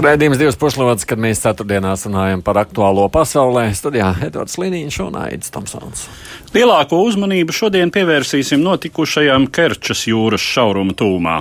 [0.00, 3.66] Raidījums divas puslodes, kad mēs ceturtdienās runājam par aktuālo pasaulē.
[3.76, 6.06] Studijā Edvards Liniņš un Aits Tomsons.
[6.54, 11.36] Lielāko uzmanību šodien pievērsīsim notikušajam Kerčas jūras šauruma tūmā.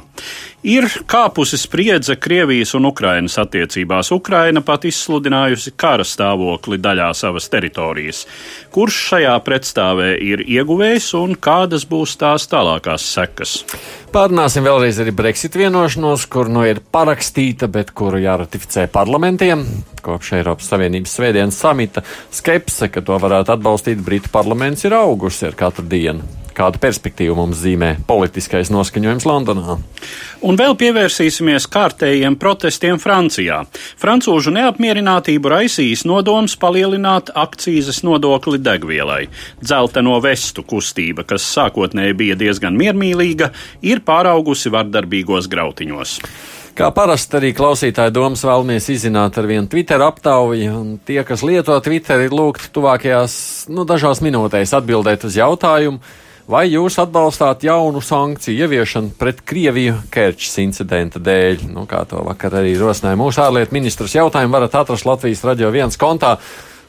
[0.59, 4.09] Ir kāpusi spriedze Krievijas un Ukrainas attiecībās.
[4.12, 8.26] Ukraina pat izsludinājusi kara stāvokli daļā savas teritorijas.
[8.76, 13.54] Kurš šajā pretstāvē ir ieguvējs un kādas būs tās tālākās sekas?
[14.12, 19.63] Pārunāsim vēlreiz arī Brexit vienošanos, kur nu ir parakstīta, bet kuru jāratificē parlamentiem.
[20.04, 22.04] Kopš Eiropas Savienības svētdienas samita
[22.35, 26.27] skepse, ka to varētu atbalstīt Britu parlaments, ir augusi ar katru dienu
[26.59, 29.77] kādu perspektīvu mums zīmē politiskais noskaņojums Londonā.
[30.46, 33.62] Un vēl pievērsīsimies kārtējiem protestiem Francijā.
[33.99, 39.26] Francūžu neapmierinātību raisīs nodoms palielināt akcijas nodokli degvielai.
[39.63, 43.52] Dzelteno vestu kustība, kas sākotnēji bija diezgan miermīlīga,
[43.84, 46.18] ir pāraugusi vardarbīgos grautiņos.
[46.80, 51.76] Kā parasti arī klausītāju domas vēlamies izzināt ar vienu Twitter aptauju, un tie, kas lieto
[51.84, 53.34] Twitter, ir lūgti tuvākajās,
[53.76, 55.99] nu, dažās minūtēs atbildēt uz jautājumu
[56.50, 61.68] Vai jūs atbalstāt jaunu sankciju ieviešanu pret Krieviju Kerčs incidenta dēļ?
[61.70, 66.00] Nu, kā to vakar arī rosināja mūsu ārlietu ministrs jautājumu, varat atrast Latvijas radio viens
[66.02, 66.40] kontā.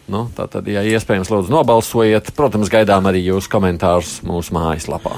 [0.09, 2.33] Nu, Tātad, ja iespējams, lūdzu nobalsojiet.
[2.41, 5.13] Protams, gaidām arī jūsu komentārus mūsu mājaslapā.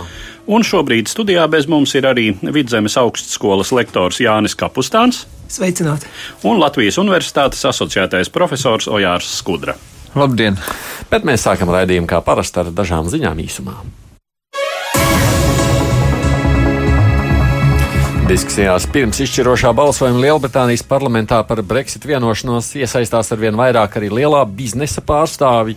[0.51, 5.23] Un šobrīd studijā bez mums ir arī Vidzemes augstskolas lektors Jānis Kapustāns.
[5.55, 6.11] Sveicināti!
[6.43, 9.79] Un Latvijas Universitātes asociētais profesors Ojārs Skudra.
[10.19, 10.59] Labdien!
[11.15, 14.02] Bet mēs sākam raidījumu kā parasti ar dažām ziņām īsumā.
[18.33, 25.03] Diskusijās pirms izšķirošā balsojuma Lielbritānijas parlamentā par Brexit vienošanos iesaistās arvien vairāk arī lielā biznesa
[25.05, 25.75] pārstāvji.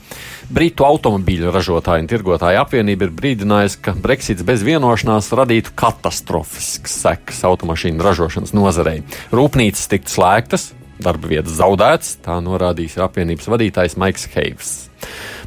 [0.55, 7.43] Britu automobīļu ražotāju un tirgotāju apvienība ir brīdinājusi, ka Brexits bez vienošanās radītu katastrofiskas sekas
[7.51, 9.01] automašīnu ražošanas nozarei.
[9.35, 10.69] Rūpnīcas tiktu slēgtas,
[11.03, 14.77] darba vietas zaudētas, tā norādījis apvienības vadītājs Maiks Heivs.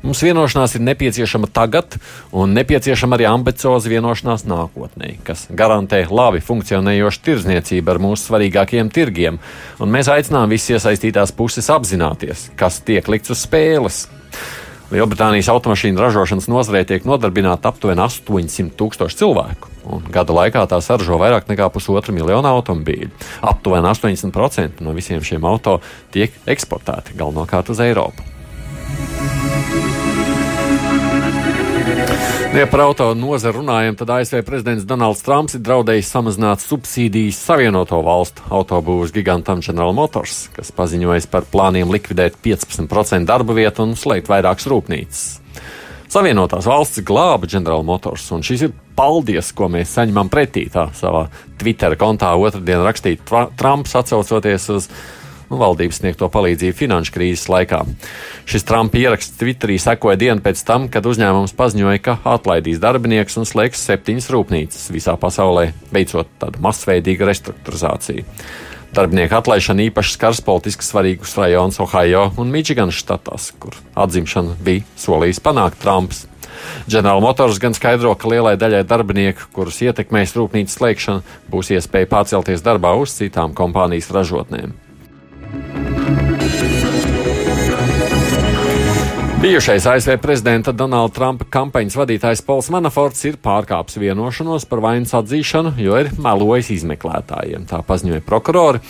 [0.03, 1.97] Mums vienošanās ir nepieciešama tagad,
[2.31, 9.41] un nepieciešama arī ambicioza vienošanās nākotnē, kas garantē labi funkcionējošu tirzniecību ar mūsu svarīgākajiem tirgiem.
[9.83, 14.07] Un mēs aicinām visas iesaistītās puses apzināties, kas tiek likts uz spēles.
[14.89, 21.19] Lielbritānijas automašīnu ražošanas nozarē tiek nodarbināta aptuveni 800 tūkstoši cilvēku, un gada laikā tā saražo
[21.21, 23.11] vairāk nekā pusotra miljona automobīļu.
[23.53, 25.83] Aptuveni 80% no visiem šiem auto
[26.15, 28.38] tiek eksportēti galvenokārt uz Eiropu.
[32.59, 38.01] Ja par auto nozaru runājam, tad ASV prezidents Donalds Trumps ir draudējis samazināt subsīdijas Savienoto
[38.03, 44.33] valstu autobūvas gigantam General Motors, kas paziņojas par plāniem likvidēt 15% darba vietu un slēgt
[44.33, 45.23] vairākas rūpnīcas.
[46.09, 50.65] Savienotās valsts glāba General Motors, un šis ir paldies, ko mēs saņemam pretī.
[50.73, 51.27] Tā savā
[51.61, 54.91] Twitter kontā otrdien rakstīja Trumps, atcaucoties uz
[55.51, 57.83] nu, valdības sniegto palīdzību finanšu krīzes laikā.
[58.49, 63.49] Šis Trumpa ieraksts Twitterī sekoja dienu pēc tam, kad uzņēmums paziņoja, ka atlaidīs darbiniekus un
[63.49, 68.27] slēgs septiņas rūpnīcas visā pasaulē, veicot tādu masveidīgu restruktūrizāciju.
[68.97, 75.43] Darbinieku atlaišana īpaši skars politiski svarīgus rajonus Ohio un Michiganas štatos, kur atzimšanu bija solījis
[75.45, 76.25] panākt Trumps.
[76.89, 82.65] General Motors gan skaidro, ka lielai daļai darbinieku, kurus ietekmēs rūpnīcas slēgšana, būs iespēja pārcelties
[82.65, 84.88] darbā uz citām kompānijas ražotnēm.
[89.39, 95.77] Bijušais ASV prezidenta Donalda Trumpa kampaņas vadītājs Pols Manaforts ir pārkāpis vienošanos par vainas atzīšanu,
[95.79, 98.83] jo ir melojis izmeklētājiem, tā paziņoja prokurori.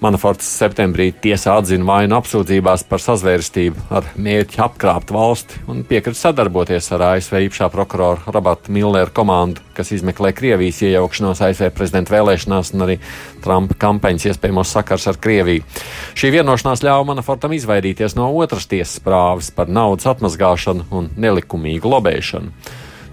[0.00, 6.88] Manaforts septembrī tiesā atzina vainu apsūdzībās par sazvērstību ar mērķi apkrāpt valsti un piekrita sadarboties
[6.96, 12.86] ar ASV īpašā prokurora Roberta Millera komandu, kas izmeklē Krievijas iejaukšanos ASV prezidenta vēlēšanās un
[12.86, 12.96] arī
[13.44, 15.68] Trumpa kampaņas iespējamos sakars ar Krieviju.
[16.16, 22.56] Šī vienošanās ļāva Manafortam izvairīties no otras tiesas prāvas par naudas atmazgāšanu un nelikumīgu lobēšanu.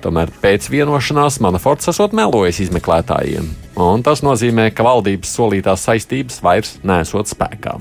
[0.04, 3.48] Tomēr pēc vienošanās Manaforts esot melojis izmeklētājiem,
[3.82, 7.78] un tas nozīmē, ka valdības solītās saistības vairs nesot spēkā.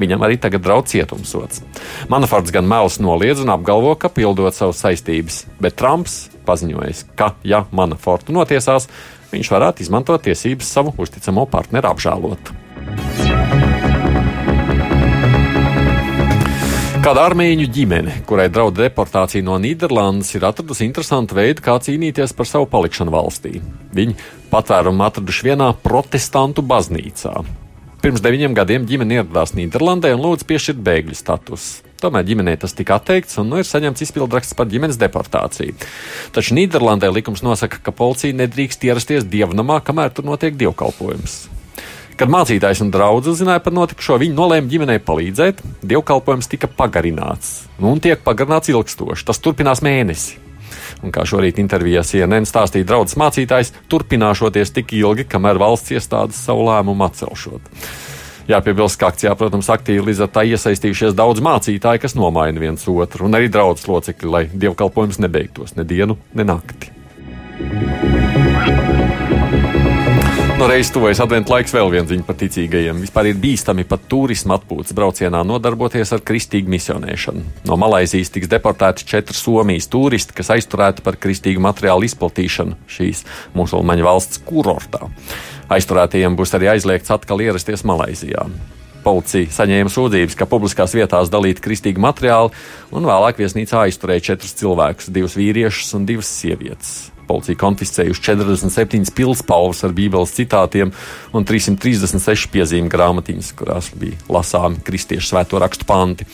[0.00, 1.62] Viņam arī tagad draudz cietumsots.
[2.10, 7.64] Manaforts gan melus noliedz un apgalvo, ka pildot savas saistības, bet Trumps paziņojis, ka, ja
[7.72, 8.90] Manafortu notiesās,
[9.32, 12.52] viņš varētu izmantot tiesības savu uzticamo partneru apžēlot.
[17.04, 22.48] Kāda armēņu ģimene, kurai draud deportācija no Nīderlandes, ir atradusi interesantu veidu, kā cīnīties par
[22.48, 23.58] savu palikšanu valstī.
[23.92, 24.14] Viņi
[24.48, 27.34] patvērumu atraduši vienā protestantu baznīcā.
[28.00, 31.84] Pirms deviņiem gadiem ģimene ieradās Nīderlandē un lūdza piešķirt bēgļu statusu.
[32.00, 35.76] Tomēr ģimenei tas tika atteikts un nu, ir saņemts izpildraksts par ģimenes deportāciju.
[36.32, 41.42] Taču Nīderlandē likums nosaka, ka policija nedrīkst ierasties dievnamā, kamēr tur notiek dievkalpojums.
[42.14, 45.64] Kad mācītājs un draugs uzzināja par notikušo, viņi nolēma ģimenei palīdzēt.
[45.82, 49.26] Dievkalpojums tika pagarināts, nu, un tiek pagarināts ilgstoši.
[49.26, 50.38] Tas turpinās mēnesi.
[51.02, 56.68] Un kā šorīt intervijā CNN stāstīja draugs mācītājs, turpināšoties tik ilgi, kamēr valsts iestādes savu
[56.68, 57.66] lēmumu atcelšot.
[58.48, 63.26] Jāpiebilst, ka akcijā, protams, aktīvi līdz ar tā iesaistījušies daudz mācītāju, kas nomaina viens otru,
[63.26, 66.92] un arī draugs locekļi, lai dievkalpojums nebeigtos ne dienu, ne nakti.
[70.54, 73.00] No reizes tuvojas adventu laiks, vēl viena ziņa par ticīgajiem.
[73.02, 77.42] Vispār ir bīstami pat turisma atpūtas braucienā nodarboties ar kristīgu misionēšanu.
[77.66, 83.24] No Malaisijas tiks deportēti četri Somijas turisti, kas aizturēti par kristīgu materiālu izplatīšanu šīs
[83.58, 85.08] musulmaņu valsts kurortā.
[85.74, 88.46] Aizturētajiem būs arī aizliegts atkal ierasties Malaisijā.
[89.04, 92.54] Policija saņēma sūdzības, ka publiskās vietās dalīti kristīgi materiāli,
[92.94, 96.94] un vēlāk viesnīcā aizturēja četrus cilvēkus, divus vīriešus un divas sievietes.
[97.28, 100.92] Policija konfiscējuši 47 pilspalvas ar bībeles citātiem
[101.34, 106.28] un 336 piezīmju grāmatiņas, kurās bija lasāmi kristiešu svēto rakstu panti.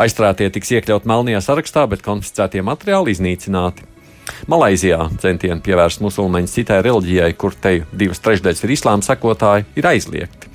[0.00, 3.86] Aizstrātie tiks iekļaut melnajā sarakstā, bet konfiscētie materiāli iznīcināti.
[4.48, 10.50] Malaizijā centieni pievērst musulmaņu citai reliģijai, kur te divas trešdaļas ir islāma sekotāji, ir aizliegti.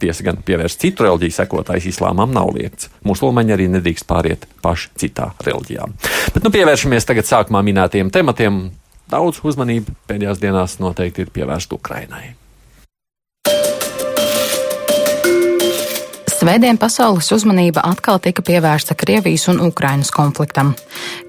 [0.00, 2.90] Tiesa gan pievērst citu reliģiju sekotājs islāmam nav liegts.
[3.06, 5.86] Musulmaņi arī nedrīkst pāriet paši citā reliģijā.
[6.34, 8.66] Bet nu pievēršamies tagad sākumā minētiem tematiem
[9.10, 12.34] daudz uzmanību pēdējās dienās noteikti ir pievērsta Ukrainai.
[16.44, 20.74] Svētdien pasaules uzmanība atkal tika pievērsta Krievijas un Ukrainas konfliktam.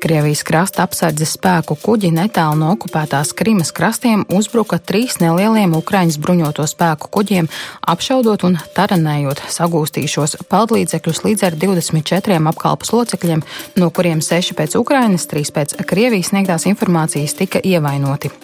[0.03, 6.67] Krievijas krasta apsardzes spēku kuģi netālu no okupētās Krimas krastiem uzbruka trīs nelieliem Ukraiņas bruņoto
[6.67, 7.47] spēku kuģiem,
[7.93, 13.47] apšaudot un taranējot sagūstīšos paldlīdzekļus līdz ar 24 apkalpas locekļiem,
[13.79, 18.35] no kuriem 6 pēc Ukrainas, 3 pēc Krievijas sniegtās informācijas tika ievainoti.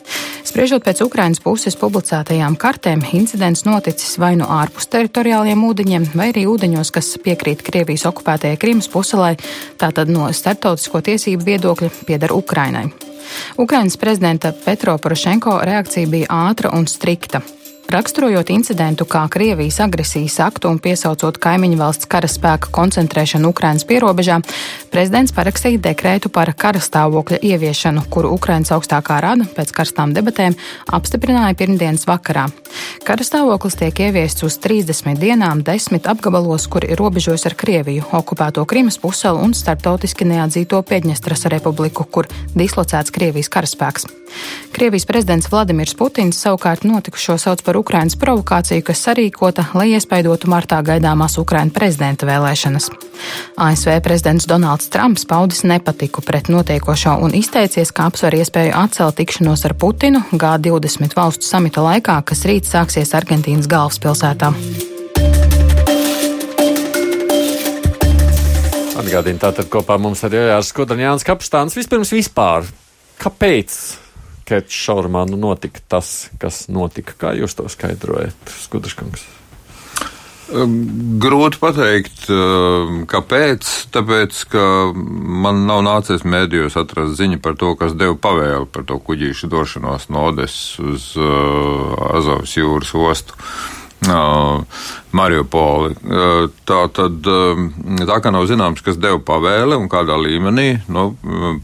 [0.48, 6.48] Spriežot pēc Ukrainas puses publicētajām kartēm, incidents noticis vai nu ārpus teritoriāliem ūdeņiem, vai arī
[6.50, 9.34] ūdeņiem ūdeņos, kas piekrīt Krievijas okupētajai Krimas puselai,
[9.82, 12.92] tātad no starptautisko tiesību viedokļa pieder Ukrainai.
[13.58, 17.42] Ukrainas prezidenta Petro Porošenko reakcija bija ātra un strikta.
[17.90, 24.38] Raksturojot incidentu kā Krievijas agresijas aktu un piesaucot kaimiņu valsts karaspēka koncentrēšanu Ukrainas pierobežā,
[24.94, 30.56] prezidents parakstīja dekrētu par karastāvokļa ieviešanu, kuru Ukrainas augstākā rada pēc karstām debatēm
[30.88, 32.48] apstiprināja pirmdienas vakarā.
[33.04, 39.42] Karastāvoklis tiek ieviests uz 30 dienām, 10 apgabalos, kuri robežojas ar Krieviju, okupēto Krimas puselu
[39.42, 44.08] un starptautiski neatzīto Piedņestras republiku, kur dislocēts Krievijas karaspēks.
[44.72, 50.82] Krievijas prezidents Vladimirs Putins savukārt notikušo sauc par Ukrainas provokāciju, kas sarīkota, lai iespaidotu martā
[50.86, 52.90] gaidāmās Ukrainas prezidenta vēlēšanas.
[53.62, 59.66] ASV prezidents Donalds Trumps paudis nepatiku pret notiekošo un izteicies, ka apsver iespēju atcelt tikšanos
[59.70, 64.52] ar Putinu G20 valstu samita laikā, kas rīt sāksies Argentīnas galvaspilsētā.
[69.02, 71.74] Atgādini, tātad kopā mums ir Jānis Skudraņāns Kapstāns.
[71.76, 72.68] Vispirms vispār,
[73.22, 73.74] kāpēc
[74.48, 77.16] Kerča šaurumā nu notika tas, kas notika.
[77.18, 79.28] Kā jūs to skaidrojat, Skudraškungs?
[80.52, 82.26] Grūti pateikt,
[83.12, 83.70] kāpēc.
[83.96, 89.00] Tāpēc, ka man nav nācies mēdījos atrast ziņu par to, kas deva pavēli par to
[89.00, 93.38] kuģīšu došanos no Odesas uz uh, Azovas jūras ostu.
[93.38, 93.71] Uh,
[94.02, 95.94] Mariupoli.
[96.66, 97.28] Tā tad,
[98.10, 101.12] tā kā nav zināms, kas deva pavēli un kādā līmenī, nu,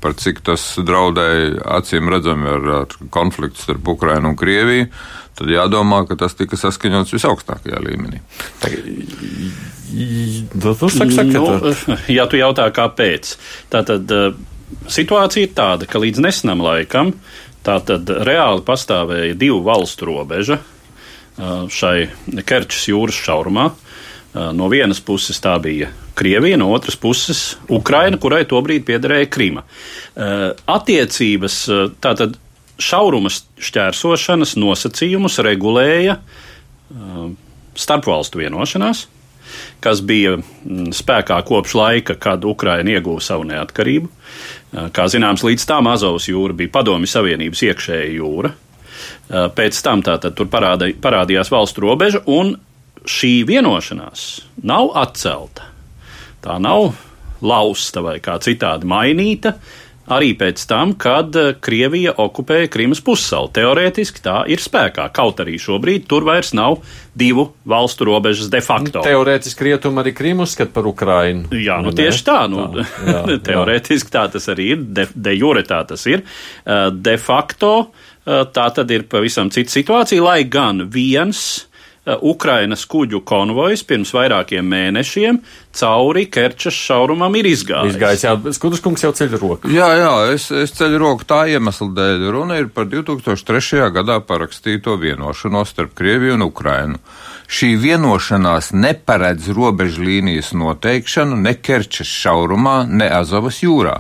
[0.02, 4.92] par cik tas draudēja acīm redzami ar, ar konfliktu starp Ukrainu un Krieviju,
[5.38, 8.22] tad jādomā, ka tas tika saskaņots visaugstākajā līmenī.
[11.90, 13.34] Nu, ja tu jautā, kāpēc,
[13.74, 14.14] tātad
[14.92, 17.16] situācija ir tāda, ka līdz nesenam laikam
[17.66, 20.62] tātad reāli pastāvēja divu valstu robeža
[21.38, 22.08] šai
[22.46, 23.70] Kerčas jūras šaurumā.
[24.58, 29.64] No vienas puses tā bija Krievija, no otras puses Ukraina, kurai tobrīd piederēja Krima.
[30.18, 31.60] Attiecības
[32.04, 32.38] tātad
[32.78, 36.20] šaurumas šķērsošanas nosacījumus regulēja
[37.78, 39.06] starpvalstu vienošanās,
[39.82, 40.38] kas bija
[40.94, 44.10] spēkā kopš laika, kad Ukraina ieguva savu neatkarību.
[44.94, 48.54] Kā zināms, līdz tam Azovas jūra bija Padomju Savienības iekšēja jūra.
[49.28, 52.56] Eh, pēc tam tātad tur parāda, parādījās valstu robeža, un
[53.08, 54.28] šī vienošanās
[54.64, 55.68] nav atcelta.
[56.44, 56.94] Tā nav
[57.44, 59.58] lausta vai kā citādi mainīta.
[60.08, 63.50] Arī pēc tam, kad eh, Krievija okupēja Krimas pussalu.
[63.52, 66.80] Teorētiski tā ir spēkā, kaut arī šobrīd tur vairs nav
[67.18, 69.04] divu valstu robežas de facto.
[69.04, 71.52] Teorētiski rietumi arī Krimu uzskata par Ukrainu.
[71.52, 72.40] Jā, nu, nu tieši tā.
[72.48, 76.24] Nu, tā jā, teorētiski tā tas arī ir, de, de jure tā tas ir.
[76.24, 77.74] Eh, de facto
[78.28, 81.68] tā tad ir pavisam cita situācija, lai gan viens
[82.08, 85.42] Eh, Ukrainas kuģu konvojs pirms vairākiem mēnešiem
[85.76, 87.98] cauri Kerčas šaurumam ir izgājis.
[87.98, 89.72] Izgājis, jā, Skudras kungs jau ceļ roku.
[89.76, 92.24] Jā, jā, es, es ceļu roku tā iemesla dēļ.
[92.32, 93.90] Runa ir par 2003.
[93.98, 97.04] gadā parakstīto vienošanos starp Krieviju un Ukrainu.
[97.52, 104.00] Šī vienošanās neparedz robežu līnijas noteikšanu ne Kerčas šaurumā, ne Azovas jūrā.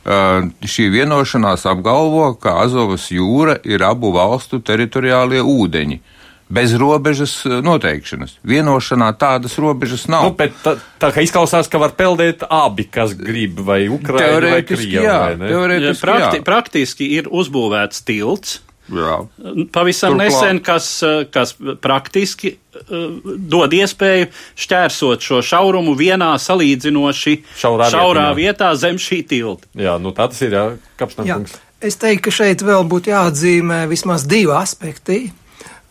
[0.00, 6.00] Uh, šī vienošanās apgalvo, ka Azovas jūra ir abu valstu teritoriālie ūdeņi.
[6.50, 8.32] Bez robežas eh, noteikšanas.
[8.42, 10.24] Vienošanā tādas robežas nav.
[10.26, 14.64] Nu, bet tā, tā kā izklausās, ka var peldēt abi, kas grib, vai Ukraiņa vai
[14.66, 15.04] Krievija.
[15.04, 16.46] Jā, vai teorētiski, Prakti, jā.
[16.48, 18.58] praktiski ir uzbūvēts tilts.
[18.90, 19.16] Jā.
[19.72, 20.26] Pavisam Turklāt.
[20.26, 28.28] nesen, kas, eh, kas praktiski uh, dod iespēju šķērsot šo šaurumu vienā salīdzinoši šaurā, šaurā
[28.34, 29.70] vietā, vietā zem šī tilta.
[29.78, 30.64] Jā, nu tā tas ir, jā,
[31.00, 31.58] kapšankungs.
[31.80, 35.30] Es teiktu, ka šeit vēl būtu jāatzīmē vismaz divi aspekti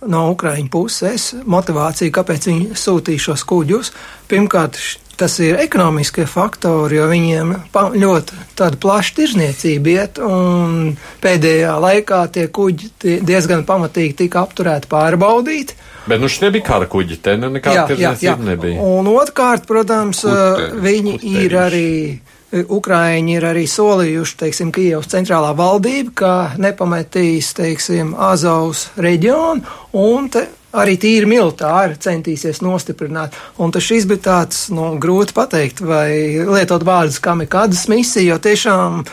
[0.07, 3.91] no Ukraiņu puses motivācija, kāpēc viņi sūtīja šos kuģus.
[4.29, 4.77] Pirmkārt,
[5.19, 12.47] tas ir ekonomiskie faktori, jo viņiem ļoti tāda plaša tirzniecība iet, un pēdējā laikā tie
[12.55, 15.77] kuģi diezgan pamatīgi tika apturēti, pārbaudīti.
[16.09, 18.81] Bet nu šie bija kara kuģi, te nekāda tirzniecība nebija.
[18.81, 21.89] Un otrkārt, protams, Kute, viņi kute, ir arī
[22.49, 29.61] Ukraiņi ir arī solījuši, teiksim, Kijavas centrālā valdība, ka nepametīs, teiksim, Azovas reģionu,
[30.01, 30.47] un te
[30.77, 33.37] arī tīri militāri centīsies nostiprināt.
[33.61, 39.03] Un tas šis bija tāds, nu, grūti pateikt, vai lietot vārdus kamikādas misija, jo tiešām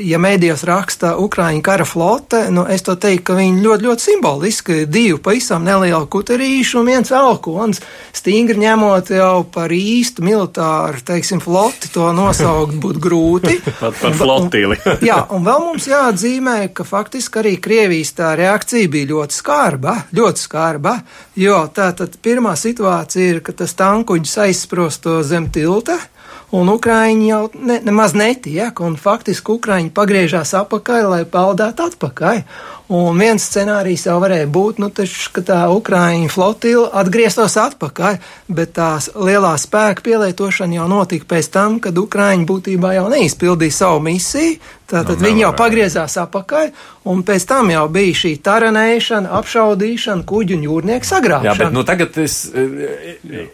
[0.00, 4.76] ja mēdījos raksta Ukraiņu kara flote, nu, es to teiktu, ka viņi ļoti, ļoti simboliski
[4.90, 7.80] divi pavisam nelieli kuterīši un viens alkons,
[8.14, 13.58] stingri ņemot jau par īstu militāru, teiksim, floti, to nosaukt būtu grūti.
[13.80, 14.78] Pat par flotīli.
[15.10, 20.46] jā, un vēl mums jāatzīmē, ka faktiski arī Krievijas tā reakcija bija ļoti skarba, ļoti
[20.46, 20.98] skarba,
[21.40, 25.98] jo tā tad pirmā situācija ir, ka tas tankuģis aizsprosto zem tilta,
[26.54, 32.42] un Ukrāņi jau ne, nemaz netiek, un faktiski Ukrāņi pagriežās apakaļ, lai peldētu atpakaļ.
[32.92, 38.18] Un viens scenārijs jau varēja būt, nu, taču, ka tā Ukrāņu flotila atgrieztos atpakaļ,
[38.52, 44.04] bet tās lielā spēka pielietošana jau notika pēc tam, kad Ukrāņi būtībā jau neizpildīja savu
[44.04, 46.66] misiju, Tātad nu, viņi jau pagriezās apakaļ,
[47.08, 51.48] un pēc tam jau bija šī taranēšana, apšaudīšana, kuģu un jūrnieku sagrābšana.
[51.48, 52.34] Jā, bet nu, tagad es,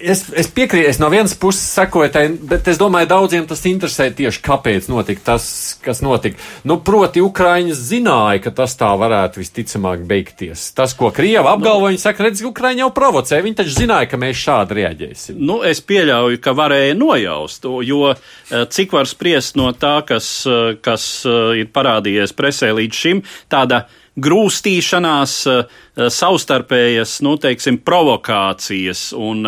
[0.03, 4.09] es, es piekrītu, es no vienas puses sekoju tai, bet es domāju, daudziem tas interesē
[4.11, 5.47] tieši, kāpēc notika tas,
[5.85, 6.41] kas notika.
[6.67, 10.71] Nu, proti, Ukraiņas zināja, ka tas tā varētu visticamāk beigties.
[10.77, 14.21] Tas, ko Krieva apgalvo, nu, viņi saka, redz, Ukraiņa jau provocē, viņi taču zināja, ka
[14.21, 15.41] mēs šādi reaģēsim.
[15.45, 20.77] Nu, es pieļauju, ka varēja nojaust, jo eh, cik var spriest no tā, kas, eh,
[20.83, 23.23] kas uh, ir parādījies presē līdz šim,
[23.53, 23.85] tāda
[24.21, 29.47] grūstīšanās, uh, savstarpējas, nu, teiksim, provokācijas un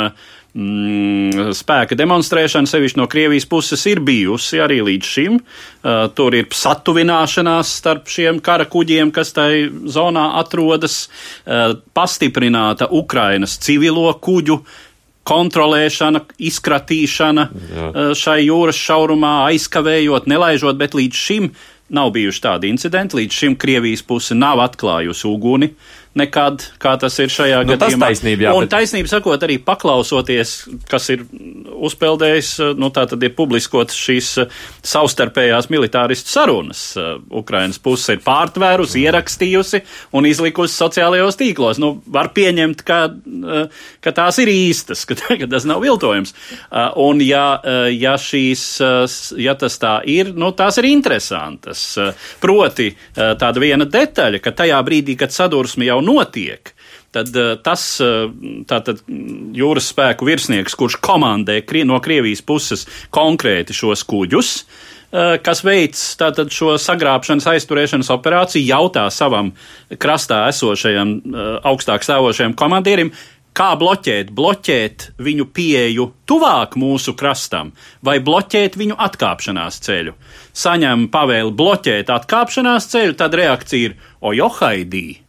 [0.55, 5.41] mm, spēka demonstrēšana, sevišķi no Krievijas puses, ir bijusi arī līdz šim.
[5.41, 13.59] Uh, tur ir satuvināšanās starp šiem kara kuģiem, kas tai zonā atrodas, uh, pastiprināta Ukrainas
[13.63, 14.63] civilo kuģu
[15.29, 17.85] kontrolēšana, izkratīšana Jā.
[17.89, 21.53] Eh, šai jūras šaurumā, aizkavējot, nelaižot, bet līdz šim
[21.93, 23.21] nav bijuši tādi incidenti.
[23.21, 25.71] Līdz šim Krievijas puse nav atklājusi uguni.
[25.71, 28.11] Uh, nekad, kā tas ir šajā nu, gadījumā.
[28.13, 28.73] Taisnība, jā, un bet...
[28.75, 30.55] taisnība sakot, arī paklausoties,
[30.91, 31.25] kas ir
[31.83, 32.51] uzpeldējis,
[32.81, 36.83] nu tā tad ir publiskotas šīs uh, savstarpējās militāristu sarunas.
[36.99, 39.07] Uh, Ukrainas puse ir pārtvērusi, mm.
[39.07, 39.83] ierakstījusi
[40.19, 41.81] un izlikusi sociālajos tīklos.
[41.83, 46.35] Nu, var pieņemt, ka, uh, ka tās ir īstas, ka, ka tas nav viltojums.
[47.03, 47.61] Un ja,
[47.93, 48.63] ja šīs,
[49.41, 51.83] ja tas tā ir, nu tās ir interesantas.
[52.43, 56.75] Proti, tāda viena detaļa, ka tajā brīdī, kad sadursme jau notiek,
[57.13, 58.31] tad eh, tas eh,
[58.69, 59.03] tātad
[59.57, 64.55] jūras spēku virsnieks, kurš komandē no Krievijas puses konkrēti šos kuģus,
[65.13, 69.53] eh, kas veids tātad šo sagrābšanas aizturēšanas operāciju, jautā savam
[69.91, 71.21] krastā esošajam
[71.69, 73.13] augstāk stāvošajam komandierim,
[73.53, 80.15] kā bloķēt, bloķēt viņu pieeju tuvāk mūsu krastam vai bloķēt viņu atkāpšanās ceļu.
[80.57, 85.23] Saņem pavēli bloķēt atkāpšanās ceļu, tad reakcija ir ojohaidī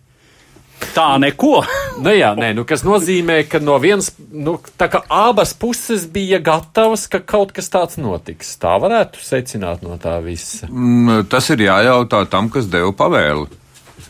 [0.94, 1.64] Tā neko.
[2.04, 6.42] nu, jā, nē, nu, kas nozīmē, ka no vienas, nu, tā kā abas puses bija
[6.44, 8.56] gatavas, ka kaut kas tāds notiks.
[8.62, 10.70] Tā varētu secināt no tā visa.
[10.70, 13.48] Mm, tas ir jājautā tam, kas deva pavēli.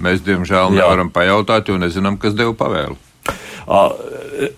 [0.04, 0.82] Mēs, diemžēl, Jā.
[0.82, 2.98] nevaram pajautāt, jo nezinām, kas deva pavēli.
[3.64, 4.50] Uh,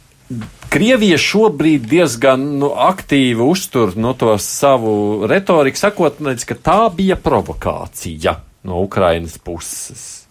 [0.74, 8.34] Krievija šobrīd diezgan nu, aktīvi uztur no to savu retoriku, sakot, ka tā bija provokācija
[8.66, 10.25] no Ukrainas puses.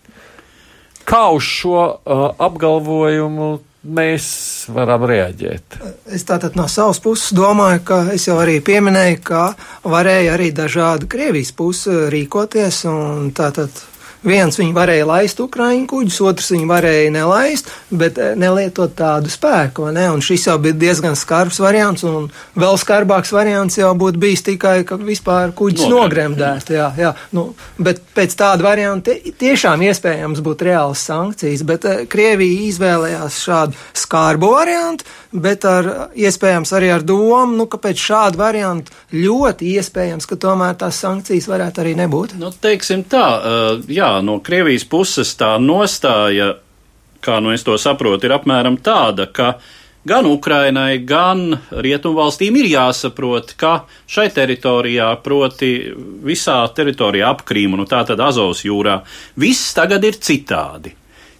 [1.04, 3.48] Kā uz šo uh, apgalvojumu
[3.84, 4.26] mēs
[4.72, 5.78] varam reaģēt?
[6.16, 9.42] Es tātad no savas puses domāju, ka es jau arī pieminēju, ka
[9.84, 13.84] varēja arī dažādi Krievijas puses rīkoties, un tātad
[14.24, 19.90] viens viņi varēja laist Ukraiņu kuģus, otrs viņi varēja nelaist, bet eh, nelietot tādu spēku,
[19.94, 20.06] ne?
[20.14, 24.76] Un šis jau bija diezgan skarbs variants, un vēl skarbāks variants jau būtu bijis tikai,
[24.88, 27.12] ka vispār kuģis nogremdēts, jā, jā.
[27.36, 33.40] Nu, bet pēc tāda varianta tie- tiešām iespējams būtu reālas sankcijas, bet eh, Krievija izvēlējās
[33.44, 35.04] šādu skarbu variantu,
[35.34, 40.76] bet ar, iespējams arī ar domu, nu, ka pēc šāda varianta ļoti iespējams, ka tomēr
[40.78, 42.36] tās sankcijas varētu arī nebūt.
[42.38, 43.82] Nu, teiksim tā, uh,
[44.14, 46.58] jā, no Krievijas puses tā nostāja,
[47.20, 49.58] kā nu es to saprotu, ir apmēram tāda, ka
[50.06, 55.90] gan Ukrainai, gan Rietumvalstīm ir jāsaprot, ka šai teritorijā, proti
[56.24, 59.02] visā teritorijā ap Krīmu, nu tā tad Azovas jūrā,
[59.36, 60.94] viss tagad ir citādi.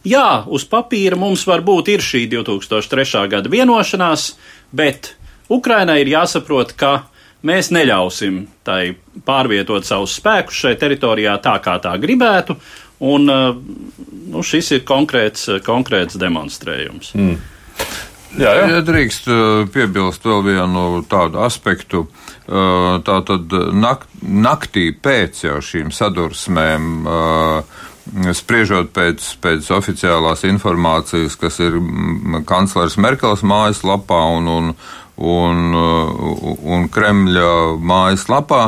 [0.04, 3.28] Jā, uz papīra mums varbūt ir šī 2003.
[3.28, 4.34] gada vienošanās,
[4.72, 5.14] bet
[5.48, 7.06] Ukrainai ir jāsaprot, ka
[7.46, 8.94] mēs neļausim tai
[9.26, 12.56] pārvietot savus spēkus šai teritorijā tā, kā tā gribētu,
[13.04, 13.50] un uh,
[14.32, 17.14] nu, šis ir konkrēts, konkrēts demonstrējums.
[17.18, 17.36] Mm.
[18.34, 18.68] Jā, jā.
[18.72, 25.60] Ja drīkst uh, piebilst vēl vienu tādu aspektu, uh, tā tad nak naktī pēc jau
[25.62, 27.04] šīm sadursmēm.
[28.36, 34.66] Spriežot pēc, pēc oficiālās informācijas, kas ir mm, kanclers Merkels mājaslapā un, un,
[35.16, 38.64] un, uh, un Kremļa mājaslapā,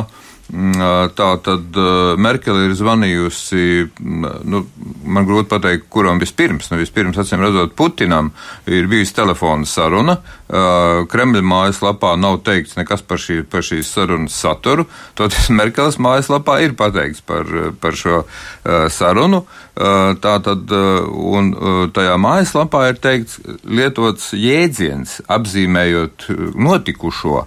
[0.47, 1.77] tā tad
[2.23, 3.63] Merkele ir zvanījusi,
[3.99, 4.61] mm, nu,
[5.03, 8.31] man grūti pateikt, kuram vispirms, nu, vispirms, acīm redzot, Putinam
[8.65, 10.17] ir bijusi telefona saruna.
[10.47, 14.87] Kremļa mājaslapā nav teikts nekas par, šī, par šīs sarunas saturu,
[15.19, 18.23] toties Merkeles mājaslapā ir pateikts par, par šo
[18.63, 19.43] sarunu.
[19.75, 21.51] Tā tad, un
[21.93, 27.43] tajā mājaslapā ir teikts lietots jēdziens, apzīmējot notikušo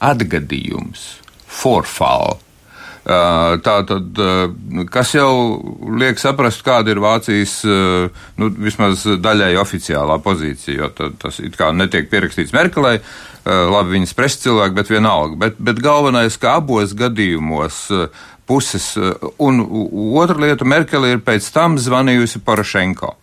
[0.00, 1.19] atgadījums,
[1.50, 2.38] forfālu.
[3.00, 5.30] Uh, Tā tad, uh, kas jau
[5.98, 11.56] liek saprast, kāda ir Vācijas, uh, nu, vismaz daļai oficiālā pozīcija, jo ta- tas it
[11.58, 13.00] kā netiek pierakstīts Merkelei,
[13.46, 15.38] labi, viņas presa cilvēki, bet vienalga.
[15.40, 17.78] Bet, bet galvenais, ka abos gadījumos
[18.46, 18.90] puses,
[19.40, 19.62] un
[20.20, 23.14] otra lieta, Merkele ir pēc tam zvanījusi Porošenko.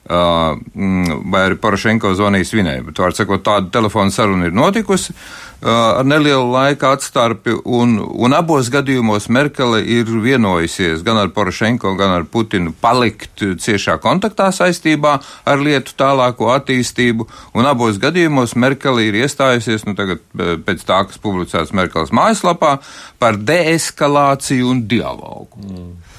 [0.00, 2.78] Uh, mm, vai arī Porošenko zvanījis viņai.
[2.86, 8.34] Bet, var sakot, tāda telefona saruna ir notikusi uh, ar nelielu laika atstarpi, un, un
[8.34, 15.18] abos gadījumos Merkele ir vienojusies gan ar Porošenko, gan ar Putinu palikt ciešā kontaktā saistībā
[15.44, 21.04] ar lietu tālāko attīstību, un abos gadījumos Merkele ir iestājusies, nu tagad eh, pēc tā,
[21.06, 22.78] kas publicēts Merkeles mājaslapā,
[23.20, 25.60] par deeskalāciju un dialogu.
[25.60, 26.09] Mm.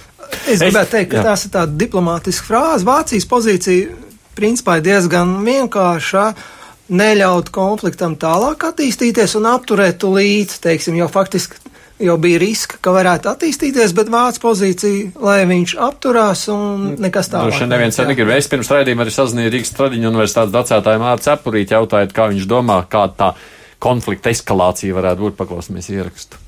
[0.51, 1.23] Es gribētu teikt, ka jā.
[1.31, 2.87] tās ir tāda diplomātiska frāze.
[2.87, 3.95] Vācijas pozīcija
[4.37, 6.25] principā ir diezgan vienkārša.
[6.91, 11.55] Neļaut konfliktam tālāk attīstīties un apturēt līdzi, teiksim, jo faktiski
[12.01, 17.37] jau bija riska, ka varētu attīstīties, bet vācu pozīcija, lai viņš apturās un nekas Nu,
[17.37, 17.53] tālāk.
[17.55, 18.07] šodien neviens Jā.
[18.09, 18.33] negrib.
[18.35, 22.81] Es pirms raidījuma arī sazināju Rīgas Tradiņu universitātes docētāju Mārtu Cepurīti, jautājot, kā viņš domā,
[22.91, 23.29] kāda tā
[23.79, 25.37] konflikta eskalācija varētu būt.
[25.39, 26.41] Paklausīsimies ierakstu.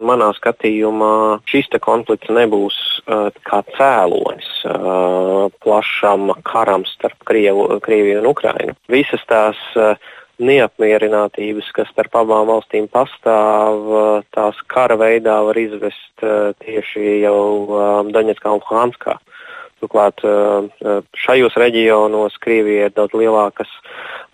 [0.00, 8.30] Manā skatījumā šis konflikts nebūs uh, kā cēlonis uh, plašam karam starp Krievu, Krieviju un
[8.30, 8.76] Ukrainu.
[8.88, 10.00] Visas tās uh,
[10.40, 17.42] neapmierinātības, kas starp abām valstīm pastāv, uh, tās kara veidā var izvest uh, tieši jau
[17.68, 19.18] uh, Daņetskā un Luhanskā.
[19.80, 23.68] Turklāt uh, uh, šajos reģionos Krievija ir daudz lielākas,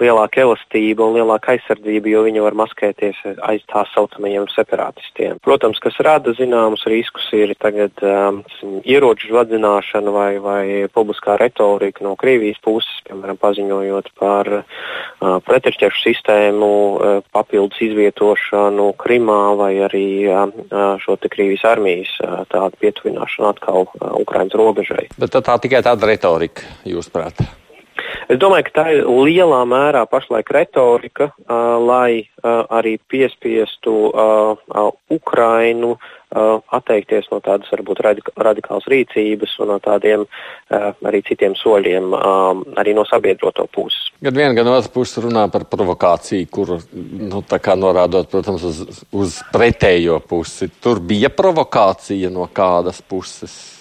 [0.02, 5.40] lielāka elastība un lielāka aizsardzība, jo viņi var maskēties aiz tā saucamajiem separatistiem.
[5.44, 8.42] Protams, kas rada zināmus riskus, ir tagad um,
[8.84, 14.64] ieroču vadzināšana vai, vai publiskā retorika no Krievijas puses, piemēram, paziņojot par uh,
[15.46, 22.76] pretirķešu sistēmu uh, papildus izvietošanu Krimā vai arī uh, uh, šo Krievijas armijas uh, tādu
[22.84, 25.08] pietuvināšanu atkal uh, Ukrainas robežai.
[25.16, 27.46] Bet tā, tā tikai tāda retorika, jūsuprāt.
[28.26, 34.58] Es domāju, ka tā ir lielā mērā pašlaik retorika, uh, lai uh, arī piespiestu uh,
[34.66, 41.22] uh, Ukrainu uh, atteikties no tādas varbūt radika radikālas rīcības un no tādiem uh, arī
[41.28, 44.10] citiem soļiem uh, arī no sabiedroto puses.
[44.18, 47.44] Gan viena, gan otrs puses runā par provokāciju, kur nu,
[47.78, 50.72] norādot, protams, uz, uz pretējo pusi.
[50.82, 53.75] Tur bija provokācija no kādas puses.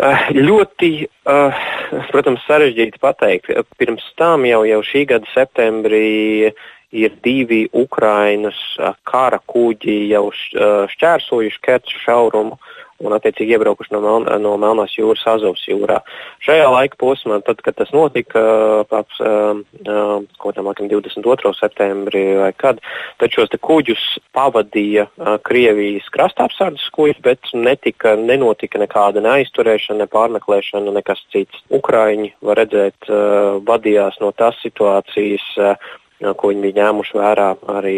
[0.00, 0.90] Eh, ļoti,
[1.28, 1.64] uh,
[2.08, 3.50] protams, sarežģīti pateikt.
[3.76, 6.52] Pirms tam jau, jau šī gada septembrī
[6.92, 12.56] ir divi Ukrainas eh, kara kuģi jau šķērsojuši Kerču šaurumu.
[12.56, 12.71] Uh,
[13.02, 16.00] un attiecīgi iebraukuši no, Meln no Melnās jūras Azovas jūrā.
[16.44, 18.42] Šajā laika posmā, tad, kad tas notika,
[18.90, 21.54] pēc um, um, kaut kādam 22.
[21.58, 22.82] septembrī vai kad,
[23.20, 24.04] tad šos kuģus
[24.36, 31.64] pavadīja uh, Krievijas krastapsardzes kuģi, bet netika, nenotika nekāda neaizturēšana, ne pārmeklēšana, nekas cits.
[31.72, 35.92] Ukraiņi, var redzēt, uh, vadījās no tās situācijas, uh,
[36.38, 37.96] ko viņi bija ņēmuši vērā arī,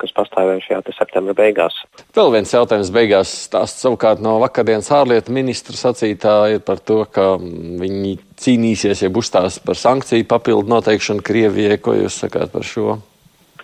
[0.00, 1.76] kas pastāvēja šajā septembra beigās.
[2.16, 7.34] Vēl viens jautājums beigās stāsts savukārt no vakardienas ārlietu ministra sacītā ir par to, ka
[7.40, 11.78] viņi cīnīsies, ja uzstās par sankciju papildu noteikšanu Krievijai.
[11.80, 12.98] Ko jūs sakāt par šo?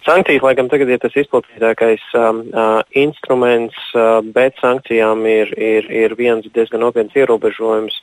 [0.06, 6.14] Sankcijas, laikam, tagad ir tas izplatītākais um, uh, instruments, uh, bet sankcijām ir, ir, ir
[6.14, 7.96] viens diezgan nopietns ierobežojums,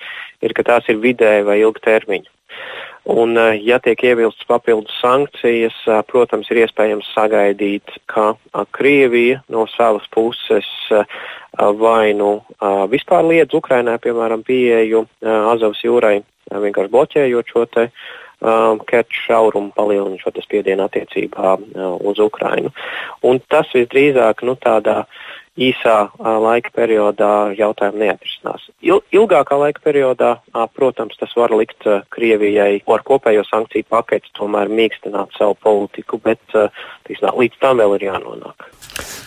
[0.43, 2.27] ir, ka tās ir vidēji vai ilgtermiņa.
[3.03, 9.41] Un, eh, ja tiek ievilktas papildus sankcijas, eh, protams, ir iespējams sagaidīt, ka eh, Krievija
[9.51, 10.69] no savas puses
[11.77, 12.41] vai nu
[12.89, 17.83] vispār liedz Ukrainai, piemēram, pieeju Azovas jūrai, vienkārši bloķējot šo te
[18.89, 21.53] Kerču šaurumu, palielina šo spiedienu attiecībā
[22.01, 22.73] uz Ukrainu.
[23.21, 25.05] Un tas visdrīzāk nu, tādā
[25.59, 28.65] īsā laika periodā jautājumi neatrisinās.
[28.81, 30.31] Il, ilgākā laika periodā,
[30.73, 36.41] protams, tas var likt Krievijai ar kopējo sankciju paketi tomēr mīkstināt savu politiku, bet
[37.07, 38.69] tīsnā, līdz tam vēl ir jānonāk.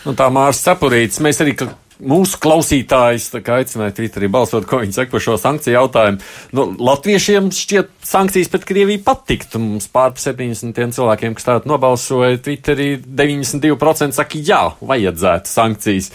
[0.05, 1.55] Nu, tā Mārs Cepurīts, mēs arī
[2.03, 6.21] mūsu klausītājus aicināja Twitterī balsot, ko viņi saka par šo sankciju jautājumu.
[6.57, 9.61] Nu, Latviešiem šķiet sankcijas pret Krieviju patiktu.
[9.61, 16.11] Mums pār 70 cilvēkiem, kas tādu nobalsoja Twitterī, 92% saka, jā, vajadzētu sankcijas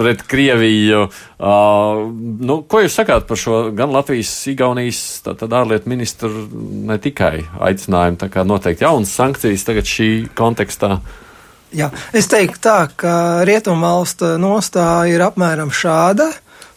[0.00, 1.06] pret Krieviju.
[1.40, 2.06] Uh,
[2.40, 6.46] nu, ko jūs sakāt par šo gan Latvijas, Igaunijas, tātad ārlietu ministru
[6.88, 10.98] ne tikai aicinājumu, tā kā noteikti jaunas sankcijas tagad šī kontekstā?
[11.70, 13.12] Jā, es teiktu tā, ka
[13.46, 16.30] Rietumvalsta nostāja ir apmēram šāda.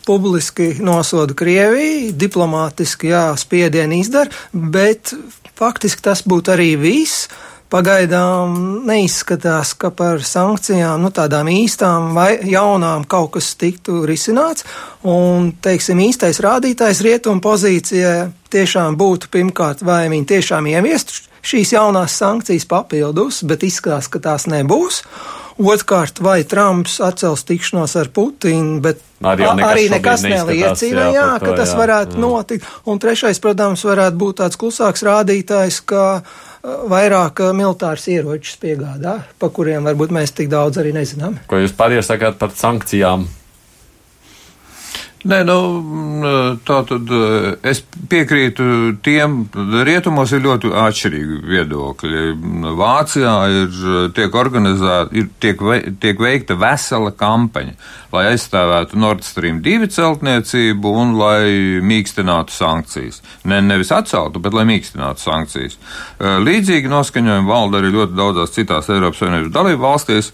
[0.03, 5.13] Publiski nosoda Krieviju, diplomātiski jā, spiedienu izdara, bet
[5.55, 7.29] faktiski tas būtu arī viss.
[7.73, 14.67] Pagaidām neizskatās, ka par sankcijām, nu, tādām īstām vai jaunām kaut kas tiktu risināts.
[15.09, 22.15] Un, teiksim, īstais rādītājs rietumu pozīcijai tiešām būtu pirmkārt, vai viņi tiešām ieviestu šīs jaunās
[22.21, 25.01] sankcijas papildus, bet izskatās, ka tās nebūs.
[25.53, 31.27] Otrkārt, vai Trumps atcels tikšanos ar Putinu, bet arī nekas, arī nekas neliecina, jā, jā,
[31.37, 32.21] to, ka tas jā, varētu jā.
[32.23, 32.71] notikt.
[32.89, 36.05] Un trešais, protams, varētu būt tāds klusāks rādītājs, ka
[36.63, 41.35] vairāk militārs ieročus piegādā, pa kuriem varbūt mēs tik daudz arī nezinām.
[41.47, 43.27] Ko jūs pārējie sakāt par sankcijām?
[45.23, 45.57] Nē, nu,
[46.67, 47.11] tā tad
[47.63, 47.79] es
[48.11, 48.65] piekrītu
[49.05, 49.37] tiem,
[49.87, 52.23] rietumos ir ļoti atšķirīgi viedokļi.
[52.75, 53.77] Vācijā ir
[54.17, 57.77] tiek organizēta, ir tiek, ve, tiek veikta vesela kampaņa,
[58.11, 63.21] lai aizstāvētu Nord Stream 2 celtniecību un lai mīkstinātu sankcijas.
[63.47, 65.79] Ne, nevis atceltu, bet lai mīkstinātu sankcijas.
[66.19, 70.33] Līdzīgi noskaņojumi valda arī ļoti daudzās citās Eiropas Savienības dalību valstīs.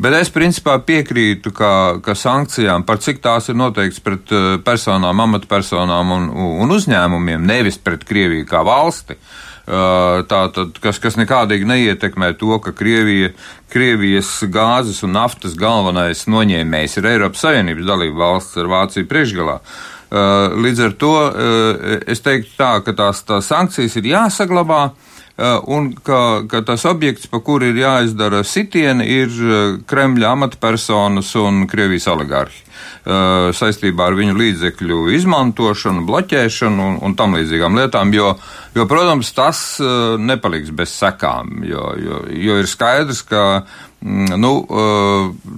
[0.00, 5.20] Bet es principā piekrītu, ka, ka sankcijām, par cik tās ir noteikts pret eh, personām,
[5.26, 6.28] amatpersonām un,
[6.64, 12.72] un uzņēmumiem, nevis pret Krieviju kā valsti, eh, tātad, kas, kas nekādīgi neietekmē to, ka
[12.76, 13.34] Krievija,
[13.70, 19.60] Krievijas gāzes un naftas galvenais noņēmējs ir Eiropas Savienības dalība valsts ar Vāciju priekšgalā.
[19.60, 21.14] Eh, līdz ar to
[22.08, 24.86] es teiktu tā, ka tās, tās sankcijas ir jāsaglabā.
[25.40, 31.30] Eh, un ka, ka tas objekts, pa kuru ir jāizdara sitieni, ir eh, Kremļa amatpersonas
[31.40, 38.12] un Krievijas oligārhi eh, saistībā ar viņu līdzekļu izmantošanu, bloķēšanu un, un tam līdzīgām lietām,
[38.12, 38.34] jo,
[38.76, 39.62] jo, protams, tas
[40.20, 44.54] nepaliks bez sekām, jo, jo, jo ir skaidrs, ka mm, nu,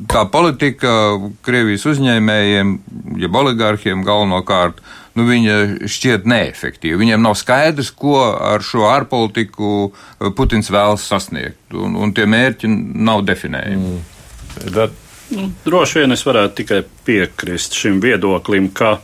[0.07, 0.95] tā politika
[1.43, 2.77] Krievijas uzņēmējiem,
[3.19, 4.79] jeb oligārhiem galvenokārt,
[5.19, 5.57] nu, viņa
[5.91, 7.01] šķiet neefektīva.
[7.01, 12.71] Viņiem nav skaidrs, ko ar šo ārpolitiku eh, Putins vēlas sasniegt, un, un tie mērķi
[12.71, 13.93] nav definējami.
[13.93, 14.73] Mm.
[14.73, 14.99] That...
[15.33, 18.99] Nu, droši vien es varētu tikai piekrist šim viedoklim, ka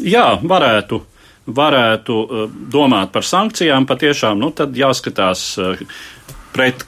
[0.00, 1.02] jā, varētu
[1.42, 2.16] varētu
[2.70, 5.42] domāt par sankcijām, patiešām nu, tad jāskatās
[6.54, 6.84] pret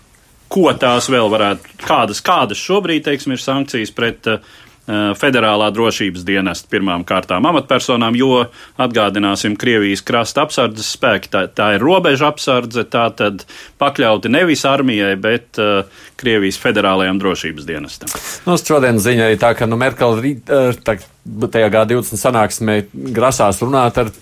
[0.54, 4.52] ko tās vēl varētu, kādas, kādas šobrīd, teiksim, ir sankcijas pret uh,
[4.86, 8.42] federālā drošības dienesta pirmām kārtām amatpersonām, jo
[8.80, 13.46] atgādināsim, Krievijas krasta apsardzes spēki, tā, tā ir robeža apsardze, tā tad
[13.80, 15.86] pakļauti nevis armijai, bet uh,
[16.20, 18.12] Krievijas federālajām drošības dienestam.
[18.44, 20.52] Nu, šodien ziņa ir tā, ka nu, Merkel rīt,
[20.84, 22.78] tā, tajā G20 sanāksmē
[23.16, 24.12] grasās runāt ar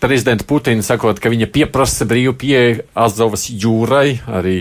[0.00, 4.58] prezidenta Putina sakot, ka viņa pieprasa brīvu pieeju Azovas jūrai, arī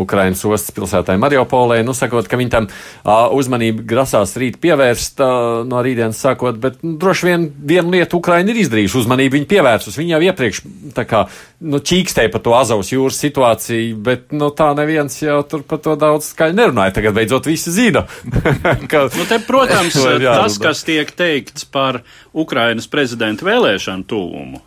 [0.00, 5.60] Ukrainas ostas pilsētai Mariupolē, nu sakot, ka viņa tam uh, uzmanību grasās rīt pievērst uh,
[5.68, 9.98] no rītdienas sākot, bet nu, droši vien vienu lietu Ukraina ir izdarījuši, uzmanību viņa pievērsus.
[10.00, 10.62] Viņa jau iepriekš
[10.96, 11.26] tā kā
[11.60, 15.96] nu, čīkstēja par to Azovas jūras situāciju, bet nu, tā neviens jau tur par to
[16.00, 16.96] daudz skaļi nerunāja.
[16.96, 18.06] Tagad beidzot visi zina.
[18.90, 22.00] ka, nu, te, protams, tas, kas tiek teikts par
[22.32, 24.60] Ukrainas prezidenta vēlēšanu tūlumu.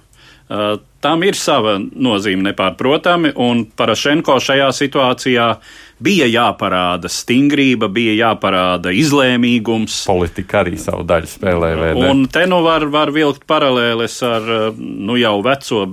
[0.54, 5.45] Uh, tam ir sava nozīme nepārprotami, un Parašenko šajā situācijā
[6.04, 10.02] bija jāparāda stingrība, bija jāparāda izlēmīgums.
[10.10, 11.71] Politika arī savu daļu spēlē.
[12.10, 15.86] Un te nu var, var vilkt paralēles ar nu jau veco,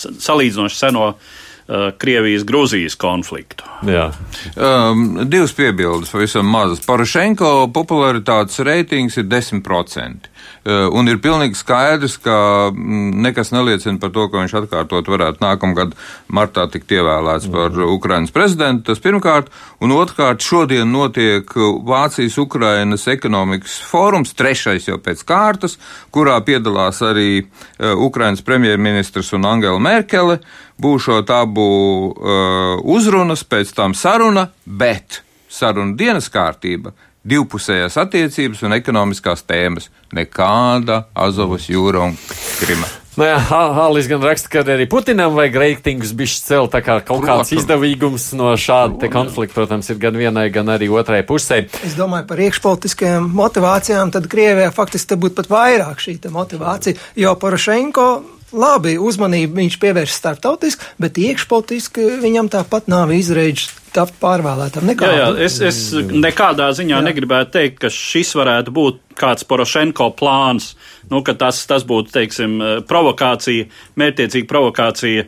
[0.00, 3.68] salīdzinoši seno uh, Krievijas-Grūzijas konfliktu.
[3.86, 4.08] Jā.
[4.56, 6.80] Um, divas piebildes, pavisam mazas.
[6.88, 10.30] Parašenko popularitātes reitings ir 10%.
[10.60, 12.34] Eh, un ir pilnīgi skaidrs, ka
[12.68, 15.94] mm, nekas neliecina par to, ka viņš atkārtot varētu nākamgad
[16.28, 18.90] martā tikt ievēlēts par Ukrainas prezidentu.
[18.90, 19.48] Tas pirmkārt,
[19.80, 21.48] un otrkārt, šodien notiek
[21.88, 25.78] Vācijas-Ukrainas ekonomikas fórums, trešais jau pēc kārtas,
[26.12, 30.42] kurā piedalās arī eh, Ukrainas premjerministrs un Angela Merkele.
[30.80, 31.64] Būšot abu
[32.08, 35.18] uh, uzrunas, pēc tam saruna, bet
[35.52, 36.94] saruna dienas kārtība
[37.26, 39.90] divpusējās attiecības un ekonomiskās tēmas.
[40.16, 42.16] Nekāda Azovas jūra un
[42.60, 42.88] Krima.
[43.18, 47.24] Nu jā, Hālis gan raksta, ka arī Putinam vajag reitingus bišķi celt, tā kā kaut
[47.26, 51.64] kāds izdevīgums no šāda te konflikta, protams, ir gan vienai, gan arī otrai pusē.
[51.84, 57.34] Es domāju par iekšpolitiskajām motivācijām, tad Krievijā faktiski te būtu pat vairāk šī motivācija, jo
[57.42, 58.06] Porošenko
[58.54, 64.86] labi, uzmanību viņš pievērš starptautiski, bet iekšpolitiski viņam tāpat nav izreidžs tapt pārvēlētam.
[64.90, 65.16] Nekādu.
[65.16, 67.04] Jā, jā, es, es nekādā ziņā jā.
[67.06, 70.74] negribētu teikt, ka šis varētu būt kāds Porošenko plāns,
[71.10, 73.68] nu, ka tas, tas būtu, teiksim, provokācija,
[74.00, 75.26] mērķiecīga provokācija,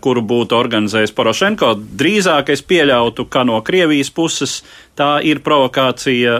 [0.00, 1.74] kuru būtu organizējis Porošenko.
[2.00, 4.62] Drīzāk es pieļautu, ka no Krievijas puses
[4.96, 6.38] tā ir provokācija,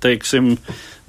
[0.00, 0.54] teiksim,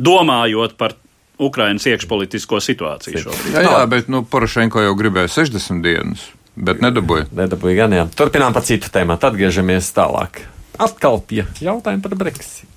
[0.03, 0.97] domājot par
[1.43, 3.55] Ukrainas iekšpolitisko situāciju šobrīd.
[3.55, 7.29] Jā, jā bet nu, Porošenko jau gribēja 60 dienas, bet nedabūja.
[7.35, 8.07] Nedabūja gan, jā.
[8.17, 10.45] Turpinām par citu tēmu, atgriežamies tālāk.
[10.81, 12.69] Atkal pie jautājuma par Brexit.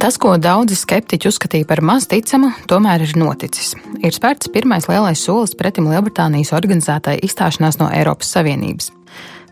[0.00, 3.74] Tas, ko daudzi skeptiķi uzskatīja par maz ticamu, tomēr ir noticis.
[4.00, 8.88] Ir spērts pirmais lielais solis pretim Lielbritānijas organizētai izstāšanās no Eiropas Savienības.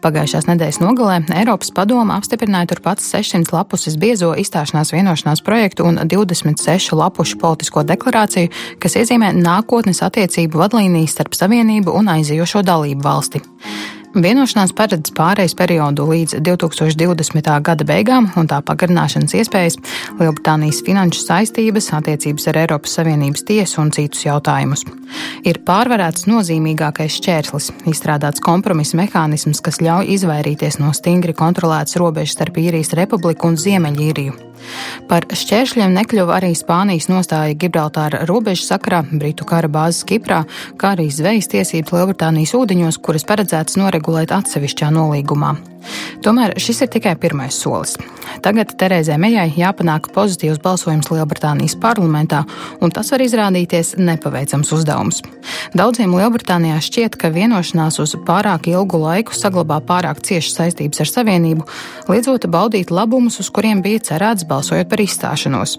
[0.03, 6.95] Pagājušās nedēļas nogalē Eiropas padoma apstiprināja turpat 600 lapuses biezo izstāšanās vienošanās projektu un 26
[6.95, 13.43] lapušu politisko deklarāciju, kas iezīmē nākotnes attiecību vadlīnijas starp Savienību un aizījošo dalību valsti.
[14.17, 17.51] Vienošanās paredz pārejas periodu līdz 2020.
[17.61, 19.77] gada beigām un tā pagarināšanas iespējas,
[20.17, 24.87] Lielbritānijas finanšu saistības, attiecības ar Eiropas Savienības tiesu un citus jautājumus.
[25.45, 32.63] Ir pārvarēts nozīmīgākais šķērslis, izstrādāts kompromisa mehānisms, kas ļauj izvairīties no stingri kontrolētas robežas starp
[32.65, 34.48] īrijas republiku un Ziemeļīriju.
[35.09, 40.43] Par šķēršļiem nekļuva arī Spānijas nostāja Gibraltāra robežas sakrā, Britu kara bāzes Kiprā,
[40.81, 45.57] kā arī zvejas tiesības Lielbritānijas ūdeņos, kuras paredzētas noregulēt atsevišķā nolīgumā.
[46.25, 47.95] Tomēr šis ir tikai pirmais solis.
[48.45, 52.43] Tagad Terēzē Mejai jāpanāk pozitīvs balsojums Lielbritānijas parlamentā,
[52.83, 55.23] un tas var izrādīties nepaveicams uzdevums.
[55.79, 61.67] Daudziem Lielbritānijā šķiet, ka vienošanās uz pārāk ilgu laiku saglabā pārāk ciešas saistības ar Savienību,
[62.11, 65.77] liedzot baudīt labumus, uz kuriem bija cerēts balsojot par izstāšanos.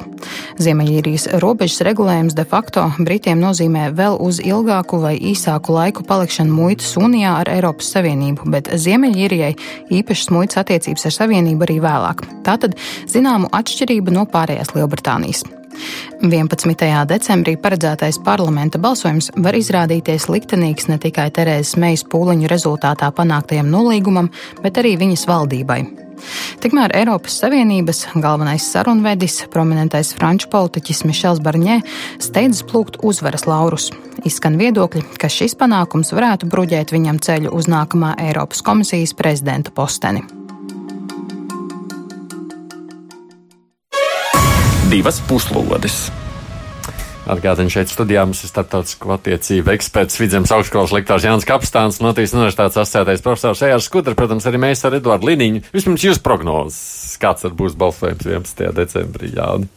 [0.62, 6.96] Ziemeļīrijas robežas regulējums de facto Britiem nozīmē vēl uz ilgāku vai īsāku laiku palikšanu muitas
[7.00, 9.54] unijā ar Eiropas Savienību, bet Ziemeļīrijai
[10.00, 12.28] īpašas muitas attiecības ar Savienību arī vēlāk.
[12.48, 12.78] Tātad
[13.10, 15.48] zināmu atšķirību no pārējās Lielbritānijas.
[16.22, 17.06] 11.
[17.08, 24.32] decembrī paredzētais parlamenta balsojums var izrādīties liktenīgs ne tikai Terēzes Meijas pūliņu rezultātā panāktajam nolīgumam,
[24.64, 25.82] bet arī viņas valdībai.
[26.60, 31.80] Tikmēr Eiropas Savienības galvenais sarunvedis, prominentais franču politiķis Mišels Barņē,
[32.20, 33.90] steidzas plūgt uzvaras laurus.
[34.28, 40.39] Izskan viedokļi, ka šis panākums varētu bruģēt viņam ceļu uz nākamā Eiropas komisijas prezidenta posteni.
[44.90, 46.08] Divas puslodes.
[47.30, 52.80] Atgādini šeit studijā mums ir starptautisko attiecību eksperts Vidzemes augstskolas lektors Jānis Kapstāns, Latvijas universitātes
[52.82, 55.62] asociētais profesors Ejārs Skudra, protams, arī mēs ar Eduardu Liniņu.
[55.76, 58.72] Vispirms jūs prognozes, kāds tad būs balsojums 11.
[58.80, 59.70] decembrī, Jāni?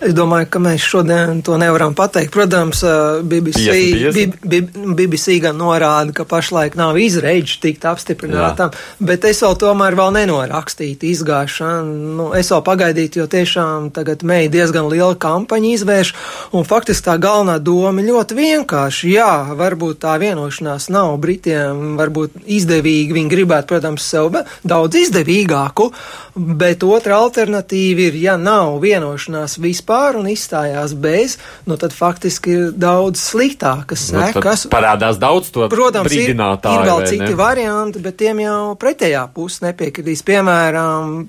[0.00, 2.32] Es domāju, ka mēs šodien to nevaram pateikt.
[2.32, 2.80] Protams,
[3.28, 4.94] BBC, 50, 50.
[4.96, 9.06] BBC gan norāda, ka pašlaik nav izreidži tikt apstiprinātam, Jā.
[9.10, 12.12] bet es vēl tomēr vēl nenorakstītu izgāšanu.
[12.16, 16.14] Nu, es vēl pagaidītu, jo tiešām tagad mēģi diezgan liela kampaņa izvērš,
[16.56, 19.12] un faktiski tā galvenā doma ļoti vienkārši.
[19.18, 24.32] Jā, varbūt tā vienošanās nav Britiem, varbūt izdevīgi, viņi gribētu, protams, sev
[24.64, 25.90] daudz izdevīgāku,
[26.56, 32.50] bet otra alternatīva ir, ja nav vienošanās vispār vispār un izstājās bez, nu tad faktiski
[32.50, 34.64] ir daudz sliktākas sekas.
[34.66, 37.36] Nu, parādās daudz to Protams, ir, ir vēl citi ne?
[37.38, 40.22] varianti, bet tiem jau pretējā puse nepiekritīs.
[40.22, 41.26] Piemēram,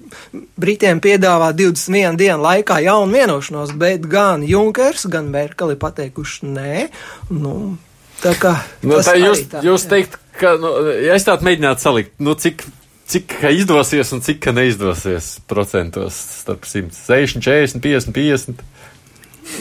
[0.61, 6.75] Britiem piedāvā 21 dienu laikā jaunu vienošanos, bet gan Junkers, gan Merkeli pateikuši nē.
[7.33, 7.77] Nu,
[8.21, 8.59] tā kā.
[8.83, 12.67] Nu, tā jūs, tā, jūs teikt, ka, nu, ja es tādu mēģinātu salikt, nu, cik
[13.11, 18.63] cik izdosies un cik neizdosies procentos starp 160, 40, 50, 50.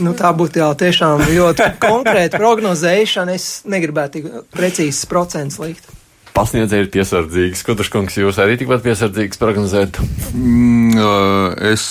[0.04, 3.34] Nu, tā būtu jau tiešām ļoti konkrēta prognozēšana.
[3.34, 5.88] Es negribētu tik precīzes procentus likt.
[6.30, 7.58] Pasniedzēji ir piesardzīgi.
[7.58, 9.98] Skuduškungs, jūs arī tikpat piesardzīgs prognozēt?
[10.30, 10.94] Mm,
[11.72, 11.84] es,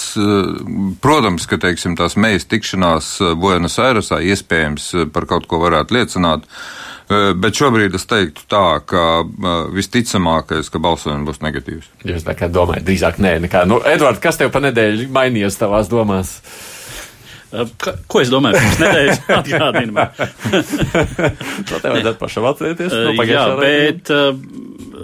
[1.03, 6.47] protams, ka, teiksim, tās mējas tikšanās Buenos Airesā iespējams par kaut ko varētu liecināt.
[6.47, 9.05] Uh, bet šobrīd es teiktu tā, ka
[9.73, 11.87] visticamākais, ka balsojums būs negatīvs.
[12.07, 13.63] Jūs tā kā domājat, drīzāk nē, nekā.
[13.69, 16.37] Nu, Edvard, kas tev pa nedēļu mainījies tavās domās?
[17.49, 20.11] Ka, ko es domāju, pirms nedēļas atgādina man?
[21.65, 22.93] to tev vajadzētu pašam atcerēties.
[22.93, 24.13] No Jā, bet,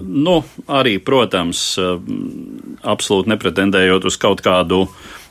[0.06, 0.38] nu,
[0.70, 1.64] arī, protams,
[2.86, 4.86] absolūti nepretendējot uz kaut kādu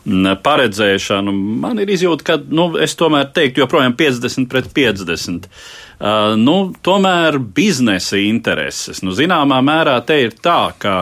[0.05, 5.49] paredzēšanu, man ir izjūta, ka, nu, es tomēr teiktu joprojām 50 pret 50.
[5.95, 9.01] Uh, nu, tomēr biznesa intereses.
[9.05, 10.97] Nu, zināmā mērā te ir tā, ka.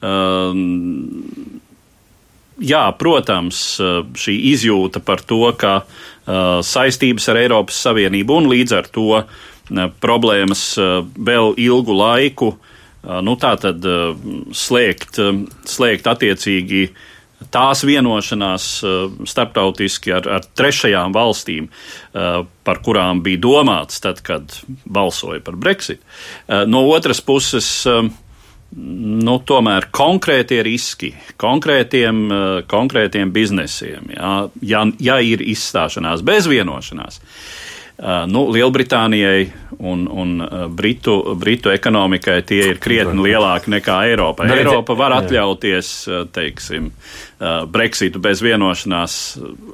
[0.00, 0.56] Uh,
[2.64, 8.76] jā, protams, uh, šī izjūta par to, ka uh, saistības ar Eiropas Savienību un līdz
[8.78, 9.28] ar to uh,
[10.00, 14.16] problēmas uh, vēl ilgu laiku, uh, nu, tā tad uh,
[14.56, 17.06] slēgt, uh, slēgt attiecīgi uh,
[17.48, 18.96] tās vienošanās eh,
[19.28, 26.02] starptautiski ar, ar trešajām valstīm, eh, par kurām bija domāts tad, kad balsoja par Brexit.
[26.46, 27.70] Eh, no otras puses,
[28.70, 32.20] nu, tomēr konkrētie riski konkrētiem,
[32.70, 37.18] konkrētiem biznesiem, jā, ja, ja ir izstāšanās bez vienošanās.
[38.00, 40.30] Nu, Lielbritānijai un, un
[40.72, 44.46] Britu, Britu ekonomikai tie ir krietni lielāki nekā Eiropa.
[44.48, 45.90] Eiropa var atļauties,
[46.32, 46.88] teiksim,
[47.40, 49.14] Uh, Brexitu bez vienošanās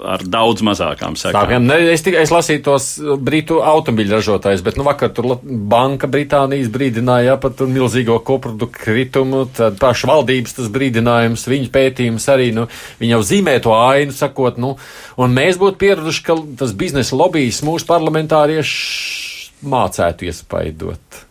[0.06, 1.64] ar daudz mazākām sekām.
[1.66, 2.84] Ne, es, tikai, es lasīju tos
[3.18, 9.80] britu automobiļu ražotājus, bet nu, vakar tur Banka Britānijas brīdināja par milzīgo koproduktu kritumu, tad
[9.82, 12.68] pašu valdības tas brīdinājums, viņu pētījums arī, nu,
[13.00, 14.76] viņi jau zīmē to ainu, sakot, nu,
[15.18, 21.22] un mēs būtu pieraduši, ka tas biznesa lobbyis mūsu parlamentārieši mācētu iespaidot.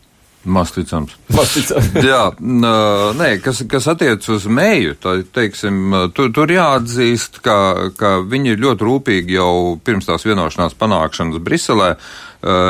[0.45, 1.15] Masticams.
[2.05, 8.53] Jā, nē, kas, kas attiec uz mēju, tā, teiksim, tur, tur jāatzīst, ka, ka viņi
[8.53, 11.95] ir ļoti rūpīgi jau pirms tās vienošanās panākšanas Briselē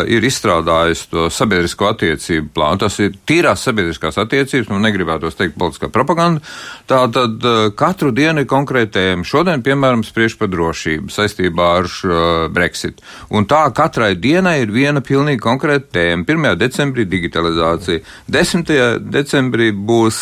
[0.07, 2.79] ir izstrādājis to sabiedrisko attiecību plānu.
[2.85, 6.43] Tas ir tīrās sabiedriskās attiecības, nu negribētos teikt politiskā propaganda.
[6.89, 9.25] Tā tad uh, katru dienu ir konkrētējumi.
[9.27, 12.19] Šodien, piemēram, spriež par drošību saistībā ar uh,
[12.53, 13.01] Brexit.
[13.33, 16.25] Un tā katrai dienai ir viena pilnīgi konkrēta tēma.
[16.25, 16.59] 1.
[16.61, 18.73] decembrī digitalizācija, 10.
[19.11, 20.21] decembrī būs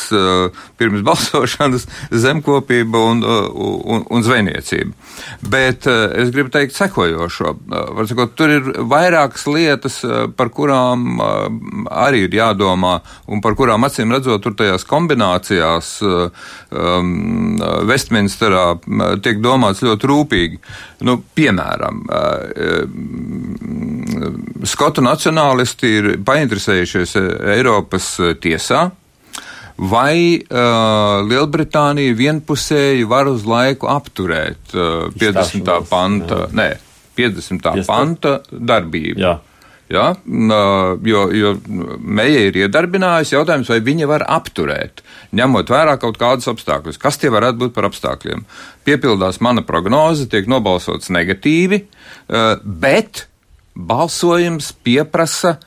[0.79, 4.95] pirms balsošanas zemkopība un, un, un zvejniecība.
[5.51, 7.53] Bet es gribu teikt sekojošo.
[8.09, 11.49] Sakot, tur ir vairākas vairākas lietas, eh, par kurām eh,
[11.89, 18.79] arī ir jādomā, un par kurām acīm redzot, tur tajās kombinācijās um, Westminsterā
[19.21, 20.60] tiek domāts ļoti rūpīgi.
[21.01, 22.03] Nu, piemēram,
[24.63, 27.15] Skotu nacionālisti ir painteresējušies
[27.56, 28.91] Eiropas tiesā,
[29.77, 35.89] vai uh, Lielbritānija vienpusēji var uz laiku apturēt uh, 50.
[35.89, 36.51] panta, jā.
[36.53, 36.69] nē,
[37.17, 37.73] 50.
[37.80, 37.88] Iestāv.
[37.88, 39.19] panta darbību.
[39.21, 39.39] Jā.
[39.93, 40.15] Ja,
[41.06, 41.49] jo, jo
[41.99, 45.04] Meija ir iedarbinājusi jautājums, vai viņa var apturēt,
[45.35, 46.98] ņemot vērā kaut kādus apstākļus.
[47.02, 48.46] Kas tie varētu būt par apstākļiem?
[48.87, 51.83] Piepildās mana prognoze, tiek nobalsots negatīvi,
[52.63, 53.27] bet
[53.75, 55.60] balsojums pieprasa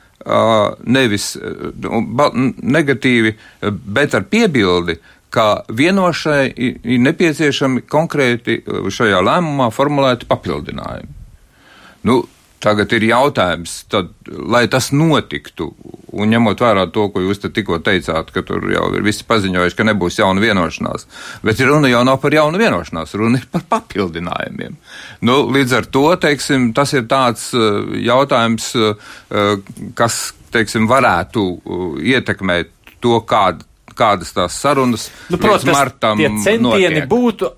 [0.83, 1.35] nevis
[2.75, 3.35] negatīvi,
[3.99, 4.97] bet ar piebildi,
[5.31, 11.16] ka vienošai ir nepieciešami konkrēti šajā lēmumā formulēti papildinājumi.
[12.07, 12.23] Nu,
[12.57, 15.67] Tagad ir jautājums, tad, lai tas notiktu,
[16.17, 19.77] un ņemot vērā to, ko jūs te tikko teicāt, ka tur jau ir visi paziņojuši,
[19.77, 21.05] ka nebūs jauna vienošanās,
[21.45, 24.73] bet runa jau nav par jaunu vienošanās, runa ir par papildinājumiem.
[25.29, 29.13] Nu, līdz ar to, teiksim, tas ir tāds uh, jautājums, uh,
[29.99, 30.19] kas,
[30.55, 32.73] teiksim, varētu uh, ietekmēt
[33.05, 37.09] to, kāda, kādas tās sarunas nu, protams, martam tie centieni notiek.
[37.13, 37.53] būtu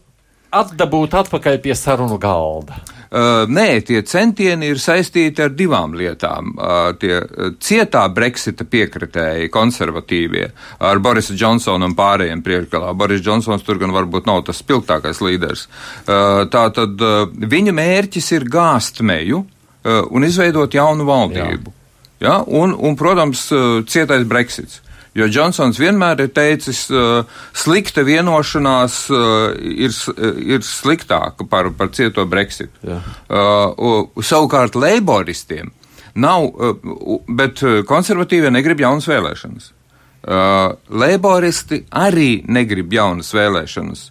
[0.60, 2.84] atdabūt atpakaļ pie sarunu galda.
[3.10, 6.52] Uh, nē, tie centieni ir saistīti ar divām lietām.
[6.54, 7.16] Uh, tie
[7.58, 10.44] cietā Brexita piekritēji, konservatīvie,
[10.86, 12.92] ar Borisa Džonsonu un pārējiem priekšgalā.
[12.94, 15.66] Boris Džonsons tur gan varbūt nav tas spilgtākais līderis.
[16.06, 17.02] Tā tad
[17.54, 19.42] viņa mērķis ir gāzt meju
[19.84, 21.74] un izveidot jaunu valdību.
[22.20, 22.28] Jā.
[22.28, 22.38] Ja?
[22.46, 23.48] Un, un, protams,
[23.90, 24.84] cietais Brexits.
[25.20, 27.26] Jo Džonsons vienmēr ir teicis, uh,
[27.58, 29.96] slikta vienošanās uh, ir,
[30.56, 32.72] ir sliktāka par, par cieto Brexit.
[33.28, 35.74] Uh, savukārt leiboristiem
[36.20, 39.74] nav, uh, bet konservatīvie negrib jaunas vēlēšanas.
[40.20, 44.02] Uh, leiboristi arī negrib jaunas vēlēšanas.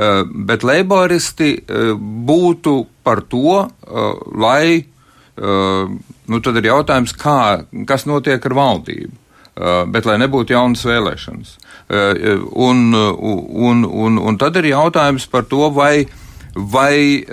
[0.00, 4.06] Uh, bet leiboristi uh, būtu par to, uh,
[4.40, 5.92] lai, uh,
[6.32, 9.12] nu tad ir jautājums, kā, kas notiek ar valdību.
[9.50, 11.56] Uh, bet lai nebūtu jaunas vēlēšanas.
[11.90, 16.06] Uh, un, un, un, un tad ir jautājums par to, vai,
[16.54, 17.24] vai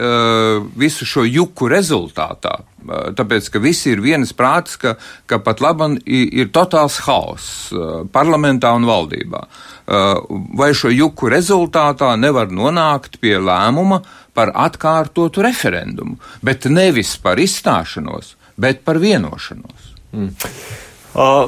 [0.78, 2.56] visu šo juku rezultātā,
[3.18, 4.96] tāpēc, ka visi ir vienas prātas, ka,
[5.30, 7.70] ka pat laban ir totāls haoss
[8.14, 9.44] parlamentā un valdībā.
[10.58, 14.02] Vai šo juku rezultātā nevar nonākt pie lēmuma
[14.38, 19.96] par atkārtotu referendumu, bet nevis par izstāšanos, bet par vienošanos.
[20.14, 20.34] Mm.
[21.16, 21.48] Uh,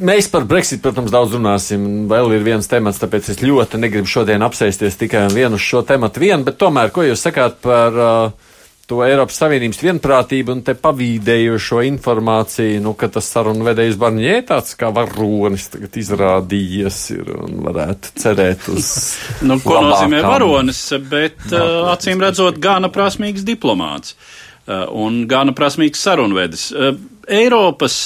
[0.00, 2.06] mēs par Brexit, protams, daudz runāsim.
[2.08, 5.82] Vēl ir viens temats, tāpēc es ļoti negribu šodien apsēsties tikai un vienu uz šo
[5.84, 8.54] tematu vien, bet tomēr, ko jūs sakāt par uh,
[8.88, 14.76] to Eiropas Savienības vienprātību un te pavīdējošo informāciju, nu, ka tas sarunu vedējs Barņē tāds
[14.80, 18.90] kā varonis tagad izrādījies ir un varētu cerēt uz.
[19.48, 19.90] nu, ko labākām.
[19.90, 26.68] nozīmē varonis, bet uh, acīm redzot, gana prasmīgs diplomāts uh, un gana prasmīgs sarunvedis.
[26.72, 27.96] Uh, Eiropas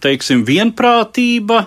[0.00, 1.66] teiksim, vienprātība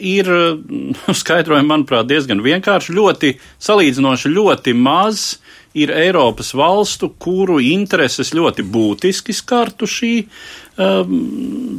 [0.00, 0.28] ir
[1.06, 2.96] nu, skaidrojama, manuprāt, diezgan vienkārši.
[2.96, 3.32] Ļoti
[3.62, 5.38] salīdzinoši ļoti maz
[5.78, 11.16] ir Eiropas valstu, kuru intereses ļoti būtiski skartu šī um,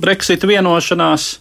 [0.01, 1.31] Brexit vienošanās.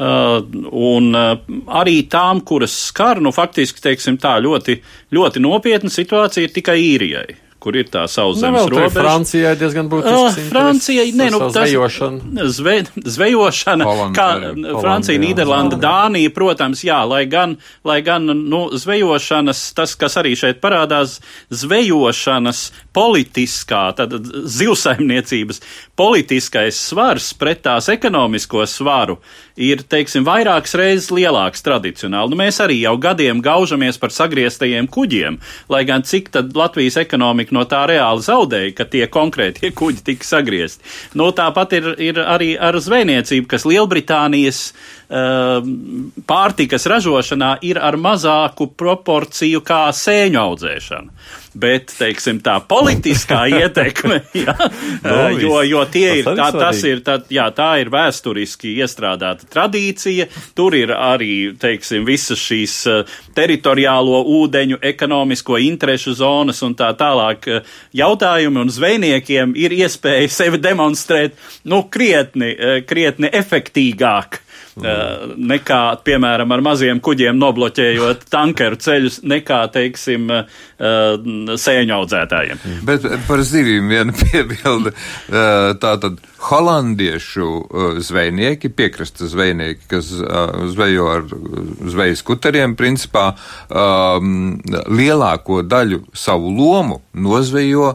[0.00, 0.38] Uh,
[0.72, 1.34] un uh,
[1.76, 4.78] arī tām, kuras skar, nu, faktiski, teiksim tā, ļoti,
[5.12, 8.94] ļoti nopietna situācija ir tikai īrijai kur ir tā sauszemes nu, robeža.
[8.96, 10.44] Francijai diezgan būtiski.
[10.46, 12.46] Uh, Francijai, nē, nu, tas zvejošana.
[12.56, 15.82] Zve, zvejošana, Holanda, kā Holanda, Francija, jā, Nīderlanda, jā.
[15.84, 17.56] Dānija, protams, jā, lai gan,
[17.86, 21.18] lai gan, nu, zvejošanas, tas, kas arī šeit parādās,
[21.52, 22.64] zvejošanas
[22.96, 24.16] politiskā, tad
[24.56, 25.60] zivsaimniecības
[26.00, 29.20] politiskais svars pret tās ekonomisko svaru
[29.60, 32.32] ir, teiksim, vairākas reizes lielāks tradicionāli.
[32.32, 35.38] Nu, mēs arī jau gadiem gaužamies par sagrieztajiem kuģiem,
[35.72, 40.28] lai gan cik tad Latvijas ekonomika no tā reāli zaudēja, ka tie konkrētie kuģi tika
[40.28, 40.86] sagriezti.
[41.18, 45.60] Nu, tāpat ir, ir arī ar zvejniecību, kas Lielbritānijas uh,
[46.30, 54.54] pārtikas ražošanā ir ar mazāku proporciju kā sēņu audzēšana bet, teiksim, tā politiskā ietekme, jā,
[55.04, 60.28] no, jo, jo tie ir, tā, tas ir, tā, jā, tā ir vēsturiski iestrādāta tradīcija,
[60.58, 62.76] tur ir arī, teiksim, visas šīs
[63.36, 67.48] teritoriālo ūdeņu, ekonomisko interešu zonas un tā tālāk
[67.96, 71.34] jautājumi, un zvejniekiem ir iespēja sevi demonstrēt,
[71.70, 72.54] nu, krietni,
[72.86, 74.40] krietni efektīgāk
[74.78, 82.62] Uh, nekā, piemēram, ar maziem kuģiem nobloķējot tankeru ceļus, nekā, teiksim, uh, sēņu audzētājiem.
[82.86, 84.94] Bet par zivīm viena piebilde.
[84.94, 87.48] Uh, tātad holandiešu
[88.00, 90.08] zvejnieki, piekrasta zvejnieki, kas
[90.72, 93.26] zvejo ar zvejas kuteriem, principā
[93.68, 94.54] um,
[94.88, 97.92] lielāko daļu savu lomu nozvejo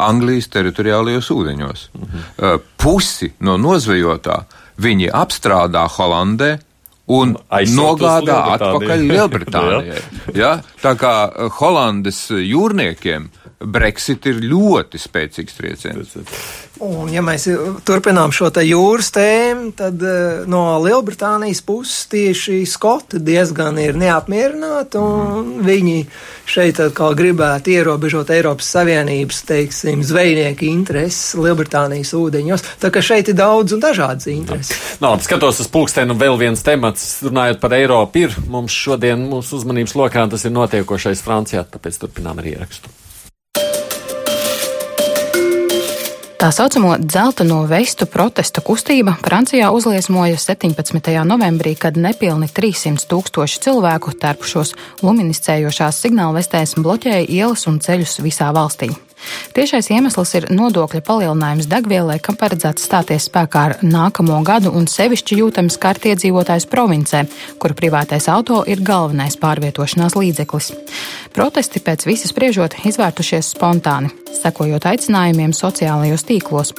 [0.00, 1.86] Anglijas teritoriālajos ūdeņos.
[1.98, 2.64] Mhm.
[2.80, 4.40] Pusi no nozvejotā
[4.82, 6.56] viņi apstrādā Holandē
[7.12, 7.34] un
[7.74, 10.02] nogādā atpakaļ Lielbritānijai.
[10.38, 10.56] ja?
[10.82, 13.30] Tā kā eh, Holandes jūrniekiem
[13.64, 16.14] Brexit ir ļoti spēcīgs trieciens.
[16.82, 17.44] Un, ja mēs
[17.86, 25.52] turpinām šo jūras tēmu, tad uh, no Lielbritānijas puses tieši Skoti diezgan ir neapmierināti, un
[25.60, 25.60] mm.
[25.66, 25.98] viņi
[26.48, 32.66] šeit atkal gribētu ierobežot Eiropas Savienības, teiksim, zvejnieku intereses Lielbritānijas ūdeņos.
[32.82, 34.96] Tā ka šeit ir daudz un dažādas intereses.
[35.02, 39.60] No, skatos uz pulksteni, un vēl viens temats, runājot par Eiropu, ir mums šodien mūsu
[39.60, 43.01] uzmanības lokā, tas ir notiekošais Francijā, tāpēc turpinām ar ierakstu.
[46.42, 51.10] Tā saucamo dzelteno vestu protesta kustība Francijā uzliesmoja 17.
[51.22, 54.74] novembrī, kad nepilni 300 tūkstoši cilvēku tērpušos
[55.06, 58.90] luminiscējošās signālvestēs bloķēja ielas un ceļus visā valstī.
[59.54, 65.38] Tiešais iemesls ir nodokļa palielinājums degvielai, kam paredzēts stāties spēkā ar nākamo gadu un sevišķi
[65.42, 67.22] jūtams kārt iedzīvotājs provincē,
[67.62, 70.72] kur privātais auto ir galvenais pārvietošanās līdzeklis.
[71.32, 76.72] Protesti pēc visas spriežot izvērtušies spontāni, sekojot aicinājumiem sociālajos tīklos.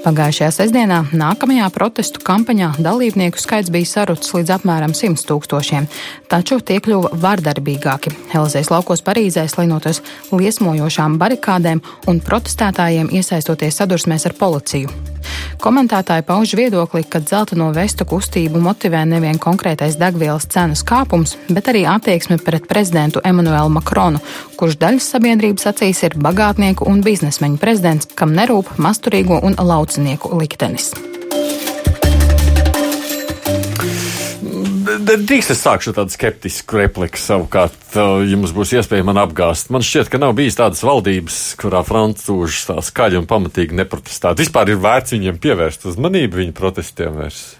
[0.00, 5.90] Pagājušajā sestdienā nākamajā protestu kampaņā dalībnieku skaits bija sarucis līdz apmēram 100 tūkstošiem,
[6.32, 8.14] taču tie kļuva vardarbīgāki.
[8.32, 10.00] Elzēs laukos Parīzē slinoties
[10.32, 14.96] liesmojošām barikādēm un protestētājiem iesaistoties sadursmēs ar policiju.
[15.58, 21.82] Komentētāji pauž viedokli, ka dzelteno vestu kustību motivē nevien konkrētais degvielas cenas kāpums, bet arī
[21.90, 23.97] attieksme pret prezidentu Emanuelu Makronu,
[24.58, 30.92] kurš daļas sabiedrības acīs ir bagātnieku un biznesmeņu prezidents, kam nerūp masturīgo un laucinieku liktenis.
[34.88, 39.70] Drīkst es sākšu tādu skeptisku repliku savukārt, ja mums būs iespēja man apgāst.
[39.72, 44.42] Man šķiet, ka nav bijis tādas valdības, kurā francūži tā skaļi un pamatīgi neprotestētu.
[44.42, 47.57] Vispār ir vērts viņiem pievērst uzmanību viņu protestiem vairs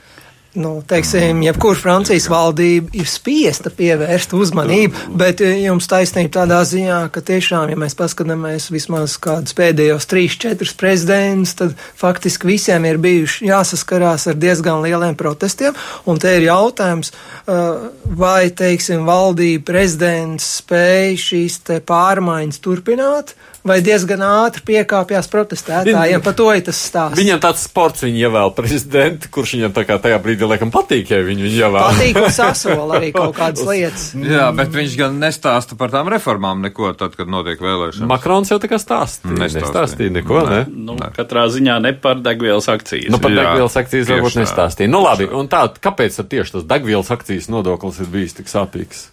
[0.59, 7.01] nu, teiksim, jebkurā Francijas valdība ir spiesta pievērst uzmanību, bet eh, jums taisnība tādā ziņā,
[7.15, 13.01] ka tiešām, ja mēs paskatāmies vismaz kādus pēdējos trīs, četrus prezidentus, tad faktiski visiem ir
[13.03, 15.77] bijuši jāsaskarās ar diezgan lieliem protestiem,
[16.11, 23.37] un te ir jautājums, eh, vai, teiksim, valdība, prezidents spēj šīs te pārmaiņas turpināt,
[23.69, 26.23] vai diezgan ātri piekāpjas protestētājiem.
[26.25, 27.19] Par to ir tas stāsts.
[27.19, 31.21] Viņam tāds sports, viņa ievēl prezidentu, kurš viņam tā kā tajā brīdī laikam patīk, ja
[31.27, 31.79] viņu ievēl.
[31.79, 34.09] Patīk un sasola arī kaut kādas lietas.
[34.19, 38.09] Jā, bet viņš gan nestāsta par tām reformām neko tad, kad notiek vēlēšanas.
[38.11, 39.51] Makrons jau tā kā stāstīja.
[39.59, 40.63] Nestāstīja neko, ne?
[40.73, 41.13] Nu, ne.
[41.17, 43.11] Katrā ziņā ne par degvielas akcijas.
[43.13, 44.91] Nu, par Jā, degvielas akcijas varbūt nestāstīja.
[44.93, 49.09] Nu, labi, un tā, kāpēc tieši tas degvielas akcijas nodoklis ir bijis tik sāpīgs?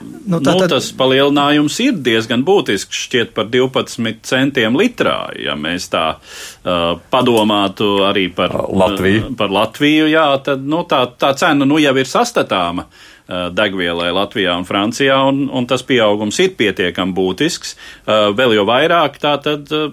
[0.00, 5.90] Nu, tā, nu, tas palielinājums ir diezgan būtisks, šķiet par 12 centiem litrā, ja mēs
[5.92, 9.26] tā uh, padomātu arī par Latviju.
[9.28, 14.08] Uh, par Latviju jā, tad nu, tā, tā cena nu, jau ir sastatāma uh, degvielai
[14.16, 17.76] Latvijā un Francijā, un, un tas pieaugums ir pietiekami būtisks.
[18.06, 19.90] Uh, vēl jau vairāk tā tad uh,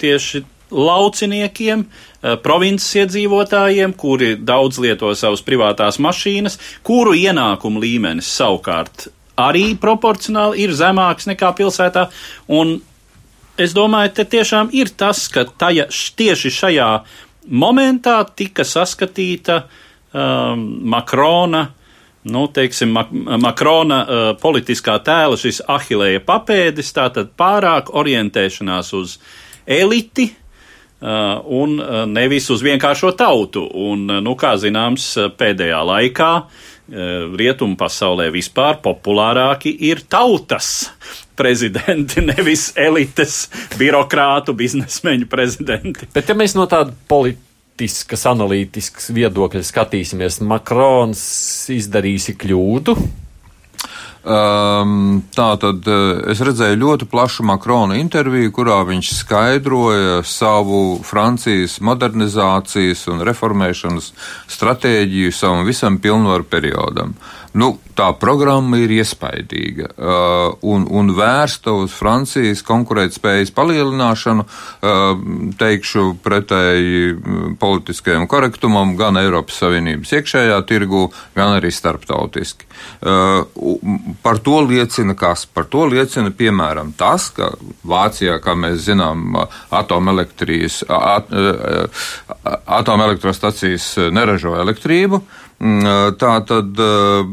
[0.00, 1.80] tieši lauciniekiem,
[2.44, 9.08] provinces iedzīvotājiem, kuri daudz lieto savas privātās mašīnas, kuru ienākumu līmenis savukārt
[9.42, 12.06] arī proporcionāli ir zemāks nekā pilsētā.
[12.52, 12.78] Un
[13.60, 16.88] es domāju, te tiešām ir tas, ka taja, tieši šajā
[17.50, 21.68] momentā tika saskatīta um, Makrona.
[22.30, 29.16] Nu, teiksim, Mak Makrona uh, politiskā tēla šis ahilēja papēdis, tātad pārāk orientēšanās uz
[29.64, 30.28] eliti,
[31.00, 33.62] Uh, un uh, nevis uz vienkāršo tautu.
[33.64, 35.06] Un, uh, nu, kā zināms,
[35.40, 36.28] pēdējā laikā
[36.90, 40.90] rietumu pasaulē vispār populārāki ir tautas
[41.40, 43.44] prezidenti, nevis elites,
[43.78, 46.10] birokrātu, biznesmeņu prezidenti.
[46.14, 51.22] Bet, ja mēs no tāda politiskas, analītiskas viedokļa skatīsimies, Makrons
[51.74, 52.96] izdarīsi kļūdu,
[54.20, 61.78] Um, tā tad eh, es redzēju ļoti plašu Makrona interviju, kurā viņš skaidroja savu Francijas
[61.80, 64.10] modernizācijas un reformēšanas
[64.52, 67.14] stratēģiju savam visam pilnvaru periodam.
[67.50, 75.24] Nu, tā programma ir iespaidīga uh, un, un vērsta uz Francijas konkurētspējas palielināšanu, uh,
[75.58, 82.70] teikšu, pretēji mm, politiskajam korektumam gan Eiropas Savienības iekšējā tirgu, gan arī starptautiski.
[83.02, 83.42] Uh,
[84.22, 85.42] par to liecina kas?
[85.50, 87.50] Par to liecina, piemēram, tas, ka
[87.82, 89.34] Vācijā, kā mēs zinām,
[89.74, 91.34] atomelektrijas, at,
[92.78, 96.78] atomelektrostacijas neražo elektrību, Mm, tā tad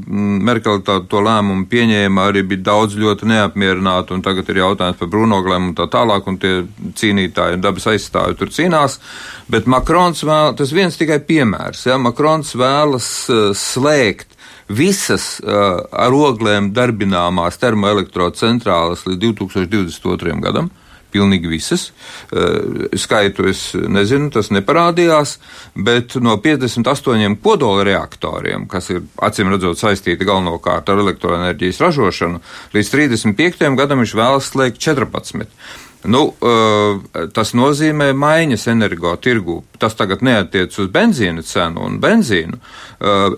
[0.07, 5.11] Merkele tā, to lēmumu pieņēma, arī bija daudz ļoti neapmierināti, un tagad ir jautājums par
[5.13, 6.65] brūnoglēm un tā tālāk, un tie
[6.99, 8.99] cīnītāji un dabas aizstāvi tur cīnās.
[9.47, 13.07] Bet Makrons vēl, tas viens tikai piemērs, ja, Makrons vēlas
[13.55, 14.35] slēgt
[14.67, 20.35] visas ar oglēm darbināmās termoelektrocentrālas līdz 2022.
[20.43, 20.67] gadam
[21.17, 21.89] pilnīgi visas.
[22.97, 25.37] Skaitu es nezinu, tas neparādījās,
[25.87, 32.41] bet no 58 kodola reaktoriem, kas ir acīm redzot saistīti galvenokārt ar elektroenerģijas ražošanu,
[32.77, 33.75] līdz 35.
[33.79, 35.49] gadam viņš vēlas slēgt 14.
[36.05, 36.33] Nu,
[37.33, 39.63] tas nozīmē maiņas energo tirgu.
[39.77, 42.57] Tas tagad neatiec uz benzīna cenu un benzīnu.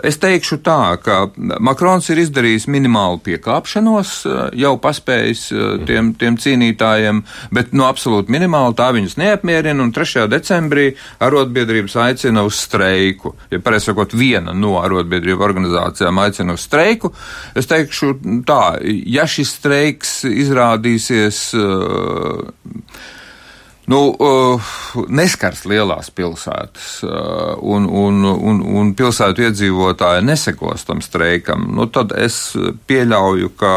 [0.08, 4.14] Es teikšu tā, ka Makrons ir izdarījis minimālu piekāpšanos,
[4.56, 5.42] jau paspējis
[5.88, 7.24] tiem, tiem cīnītājiem,
[7.56, 9.84] bet nu, absolūti minimāli tā viņus neapmierina.
[9.84, 10.28] Un 3.
[10.32, 13.34] decembrī arotbiedrības aicina uz streiku.
[13.52, 17.12] Ja pareizi sakot, viena no arotbiedrību organizācijām aicina uz streiku.
[17.58, 18.14] Es teikšu
[18.48, 21.44] tā, ja šis streiks izrādīsies
[23.90, 24.72] nu, uh,
[25.10, 32.14] neskars lielās pilsētas, uh, un, un, un, un pilsētu iedzīvotāji nesekos tam streikam, nu, tad
[32.18, 32.38] es
[32.90, 33.74] pieļauju, ka,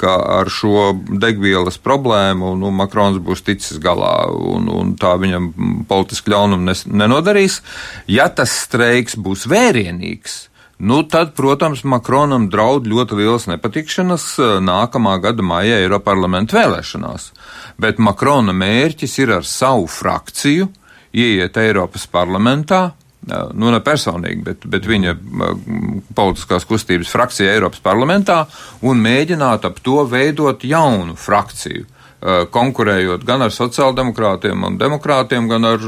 [0.00, 0.90] ka ar šo
[1.22, 5.52] degvielas problēmu nu, Makrons būs ticis galā, un, un tā viņam
[5.90, 7.60] politiski ļaunumu nenodarīs.
[8.10, 10.49] Ja tas streiks būs vērienīgs,
[10.80, 17.32] Nu, tad, protams, Makronam draud ļoti liels nepatikšanas uh, nākamā gada maija Eiroparlamenta vēlēšanās
[17.80, 20.68] bet Makrona mērķis ir ar savu frakciju
[21.16, 22.90] ieiet Eiropas parlamentā,
[23.30, 25.16] nu ne personīgi, bet, bet viņa
[26.16, 28.44] politiskās kustības frakcija Eiropas parlamentā
[28.86, 31.88] un mēģināt ap to veidot jaunu frakciju
[32.52, 35.86] konkurējot gan ar sociāldemokrātiem un demokrātiem, gan ar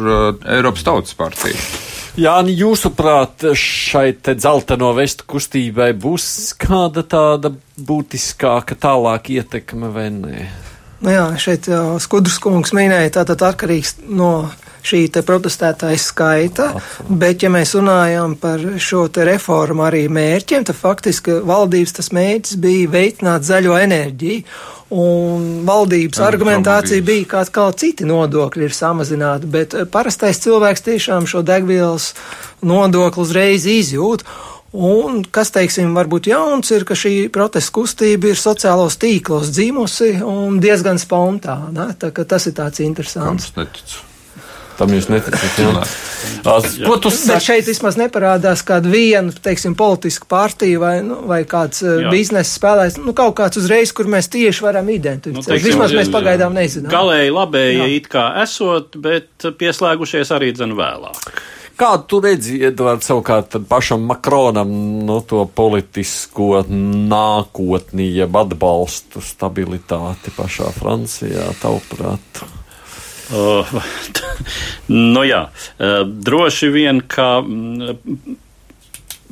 [0.56, 1.91] Eiropas Tautas partiju.
[2.12, 10.42] Jā, jūsuprāt, šai dzelteno vestu kustībai būs kāda tāda būtiskāka tālāk ietekme vai nē?
[11.02, 14.44] Nu jā, šeit jau Skudrs kungs minēja, tātad atkarīgs no
[14.82, 16.68] šī te protestētāja skaita,
[17.08, 22.92] bet ja mēs runājam par šo reformu arī mērķiem, tad faktiski valdības tas mērķis bija
[22.92, 24.44] veicināt zaļo enerģiju.
[24.92, 31.28] Un valdības Jā, argumentācija bija, ka atkal citi nodokļi ir samazināti, bet parastais cilvēks tiešām
[31.30, 32.10] šo degvielas
[32.60, 34.26] nodokli uzreiz izjūt.
[34.72, 40.60] Un, kas, teiksim, varbūt jauns, ir, ka šī protesta kustība ir sociālos tīklos dzīmusi un
[40.60, 41.90] diezgan spontāna.
[41.96, 43.52] Tas ir tāds interesants.
[44.82, 45.92] Tam jūs neticat.
[46.42, 47.28] Ko tu saki?
[47.30, 52.50] Bet šeit vismaz neparādās kāda viena, teiksim, politiska partija vai, nu, vai kāds uh, biznesa
[52.50, 55.38] spēlēs, nu, kaut kāds uzreiz, kur mēs tieši varam identificēt.
[55.38, 56.90] Nu, teiksim, vismaz mēs pagaidām nezinām.
[56.90, 61.30] Galēji labēji it kā esot, bet pieslēgušies arī dzen vēlāk.
[61.78, 64.72] Kādu tu redzi, Edvards, savukārt pašam Makronam
[65.06, 72.42] no to politisko nākotni, jeb atbalstu stabilitāti pašā Francijā, tavuprāt?
[73.30, 73.68] Uh,
[75.14, 78.36] nu jā, uh, droši vien, ka mm,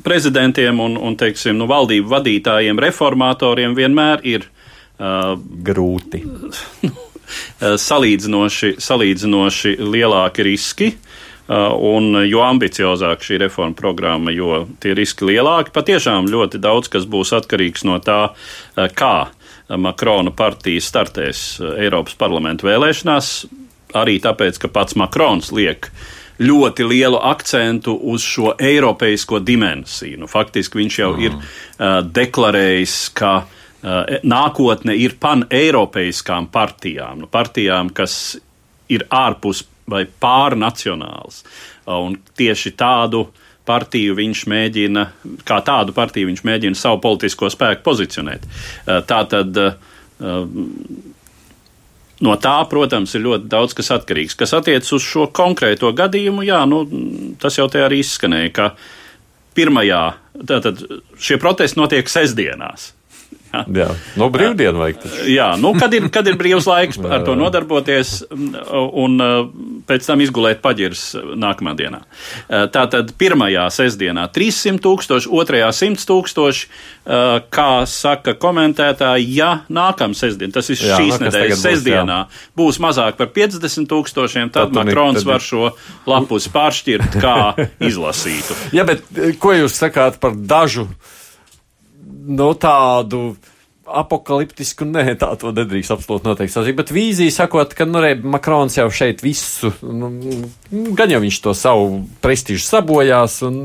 [0.05, 6.25] prezidentiem un, un teiksim, nu, valdību vadītājiem, reformatoriem vienmēr ir uh, grūti.
[7.31, 10.89] Uh, salīdzinoši, salīdzinoši lielāki riski.
[10.91, 15.71] Uh, un jo ambiciozāka šī reforma programma, jo tie riski lielāki.
[15.71, 18.33] Patiešām ļoti daudz kas būs atkarīgs no tā,
[18.75, 19.15] kā
[19.79, 23.31] Makrona partija startēs Eiropas parlamentu vēlēšanās,
[23.97, 25.89] arī tāpēc, ka pats Makrons liek
[26.41, 30.21] ļoti lielu akcentu uz šo eiropeisko dimensiju.
[30.23, 31.25] Nu, faktiski viņš jau mm.
[31.25, 38.39] ir uh, deklarējis, ka uh, nākotne ir pan-eiropeiskām partijām, nu, partijām, kas
[38.91, 41.43] ir ārpus vai pārnacionāls.
[41.91, 43.25] Un tieši tādu
[43.67, 45.05] partiju viņš mēģina,
[45.47, 48.45] kā tādu partiju viņš mēģina savu politisko spēku pozicionēt.
[48.85, 49.59] Tā tad
[52.25, 54.37] no tā, protams, ir ļoti daudz kas atkarīgs.
[54.39, 56.83] Kas attiecas uz šo konkrēto gadījumu, jā, nu,
[57.41, 58.71] tas jau te arī izskanēja, ka
[59.57, 60.03] pirmajā,
[60.47, 60.81] tātad
[61.19, 62.91] šie protesti notiek sestdienās.
[63.51, 63.87] Jā, jā.
[64.19, 65.01] no brīvdienu vajag.
[65.03, 65.25] Taču.
[65.31, 69.17] Jā, nu, kad ir, kad ir brīvs laiks ar to nodarboties un
[69.89, 71.03] pēc tam izgulēt paģirs
[71.39, 72.01] nākamā dienā.
[72.47, 76.71] Tātad pirmajā sestdienā 300 tūkstoši, otrajā 100 tūkstoši,
[77.51, 82.19] kā saka komentētāji, ja nākamā sestdiena, tas ir jā, šīs no, nedēļas sestdienā,
[82.55, 85.29] būs, būs mazāk par 50 tūkstošiem, tad, tad Makrons tad...
[85.31, 85.71] var šo
[86.09, 87.37] lapus pāršķirt kā
[87.81, 88.57] izlasītu.
[88.77, 89.03] Jā, bet
[89.41, 90.87] ko jūs sakāt par dažu?
[92.27, 93.35] Nu, tādu
[93.81, 96.77] apakaliptisku, nē, tā to nedrīkst absolūti noteikti sacīt.
[96.77, 100.11] Bet vīzija sakot, ka, nu, re, Makrons jau šeit visu, nu,
[100.97, 103.57] gan jau viņš to savu prestižu sabojās, un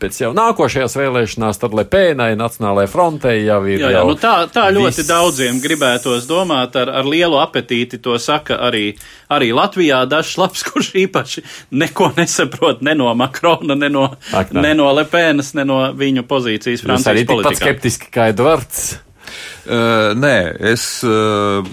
[0.00, 3.80] pēc jau nākošajās vēlēšanās, tad Lepēnai, Nacionālajai frontei jau ir.
[3.80, 5.08] Jā, jā, jau nu tā, tā ļoti viss...
[5.08, 8.84] daudziem gribētos domāt, ar, ar lielu apetīti to saka arī,
[9.32, 11.46] arī Latvijā dažs labs, kurš īpaši
[11.80, 16.84] neko nesaprot ne no Makrona, ne no, Ak, ne no Lepēnas, ne no viņu pozīcijas
[16.84, 17.24] Francijas politikā.
[17.24, 18.86] Jūs arī tikpat skeptiski kā Edvards.
[19.64, 21.64] Uh, nē, es uh,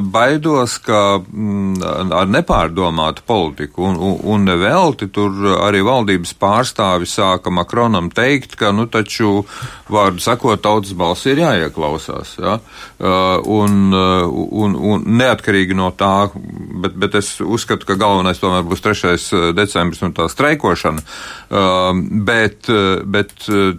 [0.00, 1.82] baidos, ka mm,
[2.16, 8.70] ar nepārdomātu politiku un, un, un nevelti tur arī valdības pārstāvi sāka Makronam teikt, ka,
[8.72, 9.42] nu, taču,
[9.92, 12.38] vārdu sakot, tautas balss ir jāieklausās.
[12.40, 12.56] Ja?
[12.96, 18.80] Uh, un, un, un neatkarīgi no tā, bet, bet es uzskatu, ka galvenais tomēr būs
[18.86, 19.52] 3.
[19.60, 21.04] decembris un tā streikošana.
[22.30, 22.68] Bet,
[23.10, 23.32] bet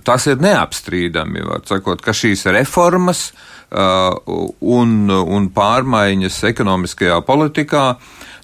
[0.06, 3.31] tas ir neapstrīdami, var sakot, ka šīs reformas
[3.72, 7.86] un, un pārmaiņas ekonomiskajā politikā,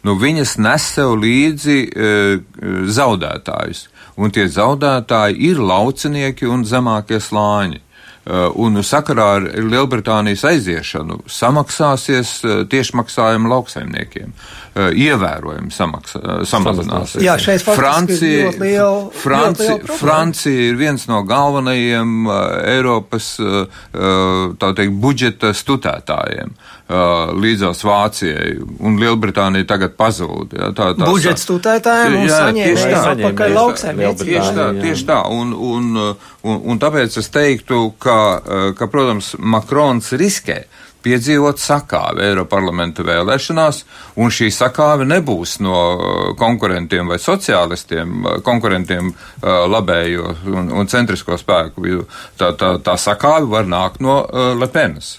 [0.07, 2.37] nu, viņas nes sev līdzi uh,
[2.87, 3.87] zaudētājus.
[4.17, 7.83] Un tie zaudētāji ir laucinieki un zemākie slāņi.
[8.27, 14.33] Uh, un sakarā ar Lielbritānijas aiziešanu samaksāsies uh, tiešmaksājumi lauksaimniekiem.
[14.77, 17.23] Uh, ievērojami samaksā, samazināsies.
[17.25, 22.27] Jā, šeit Francija, ir liela, Francija, liela Francija ir viens no galvenajiem
[22.75, 26.53] Eiropas tā teikt, budžeta studētājiem.
[26.87, 28.53] Līdzās Vācijai
[28.85, 30.53] un Lielbritānija tagad pazūd.
[30.55, 34.29] Ja, tā, tā, budžeta studētājiem un saņēmējiem atpakaļ lauksaimniecībai.
[34.29, 35.19] Tieši tā, tieši tā.
[35.33, 35.89] Un, un,
[36.47, 40.63] un, un tāpēc es teiktu, ka Eh, ka, protams, Makrons riskē
[41.07, 43.83] piedzīvot sakāvi Eiroparlamenta vēlēšanās,
[44.19, 49.13] un šī sakāve nebūs no eh, konkurentiem vai sociālistiem, eh, konkurentiem
[49.47, 51.85] labējo un, un centrisko spēku.
[52.39, 54.19] Tā, tā, tā sakāve var nākt no
[54.57, 55.17] Lepenas.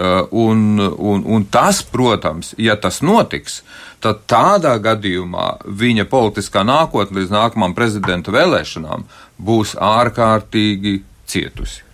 [0.00, 3.60] Un, un, un tas, protams, ja tas notiks,
[4.00, 9.04] tad tādā gadījumā viņa politiskā nākotne līdz nākamajām prezidenta vēlēšanām
[9.50, 11.89] būs ārkārtīgi cietusi.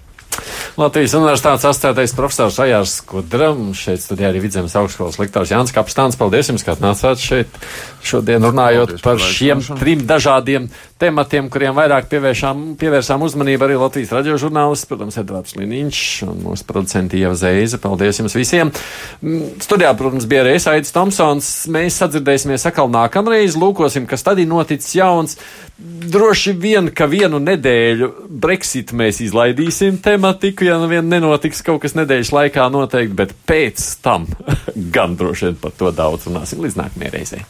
[0.76, 6.18] Latvijas Universitātes asociētais profesors Ajārs Skudra, šeit studijā arī Vidzemes augstskolas lektors Jānis Kapstāns.
[6.20, 7.60] Paldies jums, ka atnācāt šeit
[8.04, 10.68] šodien runājot Paldies par šiem trim dažādiem
[11.00, 17.20] tematiem, kuriem vairāk pievērsām uzmanību arī Latvijas radio žurnālists, protams, Edvards Liniņš un mūsu producenti
[17.20, 17.80] Ieva Zeiza.
[17.82, 18.72] Paldies jums visiem.
[19.20, 21.50] Mm, studijā, protams, bija arī Aits Tomsons.
[21.72, 25.36] Mēs sadzirdēsimies atkal nākamreiz, lūkosim, kas tad ir noticis jauns.
[25.76, 31.96] Droši vien, ka vienu nedēļu Brexit mēs izlaidīsim tematiku, ja nu vien nenotiks kaut kas
[31.98, 34.24] nedēļas laikā noteikti, bet pēc tam
[34.96, 37.44] gan droši vien par to daudz runāsim līdz nākamajai reizei.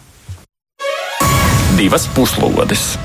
[1.76, 2.96] Divas puslodes!